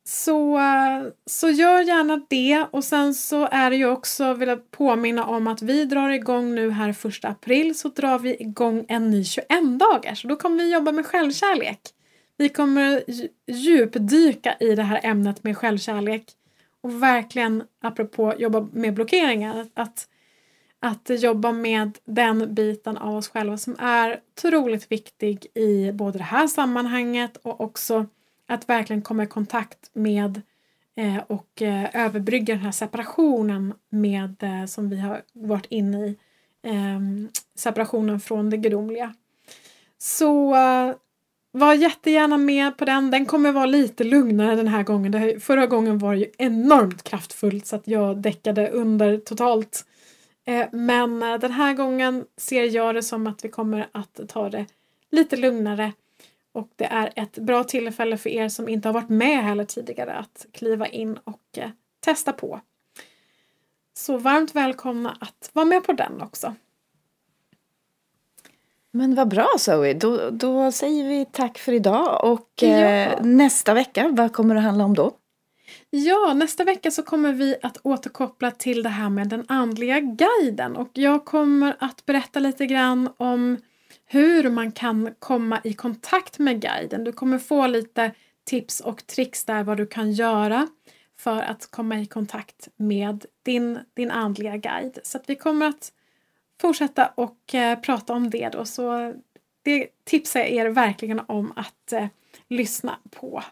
[0.07, 0.59] Så,
[1.25, 5.47] så gör gärna det och sen så är det ju också, vill jag påminna om
[5.47, 9.47] att vi drar igång nu här första april så drar vi igång en ny 21
[9.79, 11.79] dagar så då kommer vi jobba med självkärlek.
[12.37, 13.03] Vi kommer
[13.47, 16.31] djupdyka i det här ämnet med självkärlek
[16.81, 20.07] och verkligen apropå jobba med blockeringar att,
[20.79, 26.23] att jobba med den biten av oss själva som är otroligt viktig i både det
[26.23, 28.05] här sammanhanget och också
[28.47, 30.41] att verkligen komma i kontakt med
[30.95, 36.17] eh, och eh, överbrygga den här separationen med eh, som vi har varit inne i.
[36.63, 39.13] Ehm, separationen från det gudomliga.
[39.97, 40.95] Så eh,
[41.55, 43.11] var jättegärna med på den.
[43.11, 45.13] Den kommer vara lite lugnare den här gången.
[45.13, 49.85] Här, förra gången var det ju enormt kraftfullt så att jag däckade under totalt.
[50.45, 54.49] Eh, men eh, den här gången ser jag det som att vi kommer att ta
[54.49, 54.65] det
[55.11, 55.91] lite lugnare
[56.51, 60.13] och det är ett bra tillfälle för er som inte har varit med heller tidigare
[60.13, 62.59] att kliva in och eh, testa på.
[63.93, 66.55] Så varmt välkomna att vara med på den också.
[68.95, 72.67] Men vad bra Zoe, då, då säger vi tack för idag och ja.
[72.67, 75.11] eh, nästa vecka, vad kommer det handla om då?
[75.89, 80.75] Ja, nästa vecka så kommer vi att återkoppla till det här med den andliga guiden
[80.75, 83.57] och jag kommer att berätta lite grann om
[84.05, 87.03] hur man kan komma i kontakt med guiden.
[87.03, 88.11] Du kommer få lite
[88.45, 90.67] tips och tricks där vad du kan göra
[91.19, 94.99] för att komma i kontakt med din, din andliga guide.
[95.03, 95.91] Så vi kommer att
[96.61, 98.65] fortsätta och eh, prata om det då.
[98.65, 99.13] Så
[99.63, 102.07] det tipsar jag er verkligen om att eh,
[102.49, 103.43] lyssna på.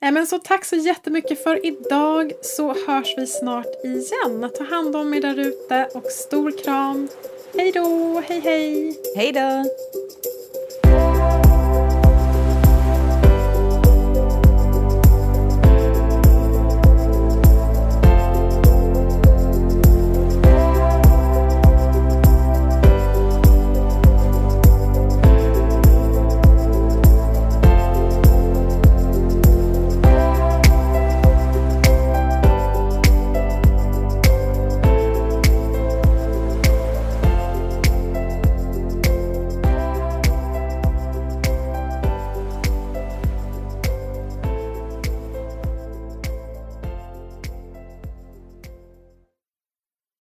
[0.00, 4.50] Men så tack så jättemycket för idag så hörs vi snart igen.
[4.58, 7.08] Ta hand om er där ute och stor kram.
[7.54, 8.96] Hej då, hej hej!
[9.16, 9.64] Hej då!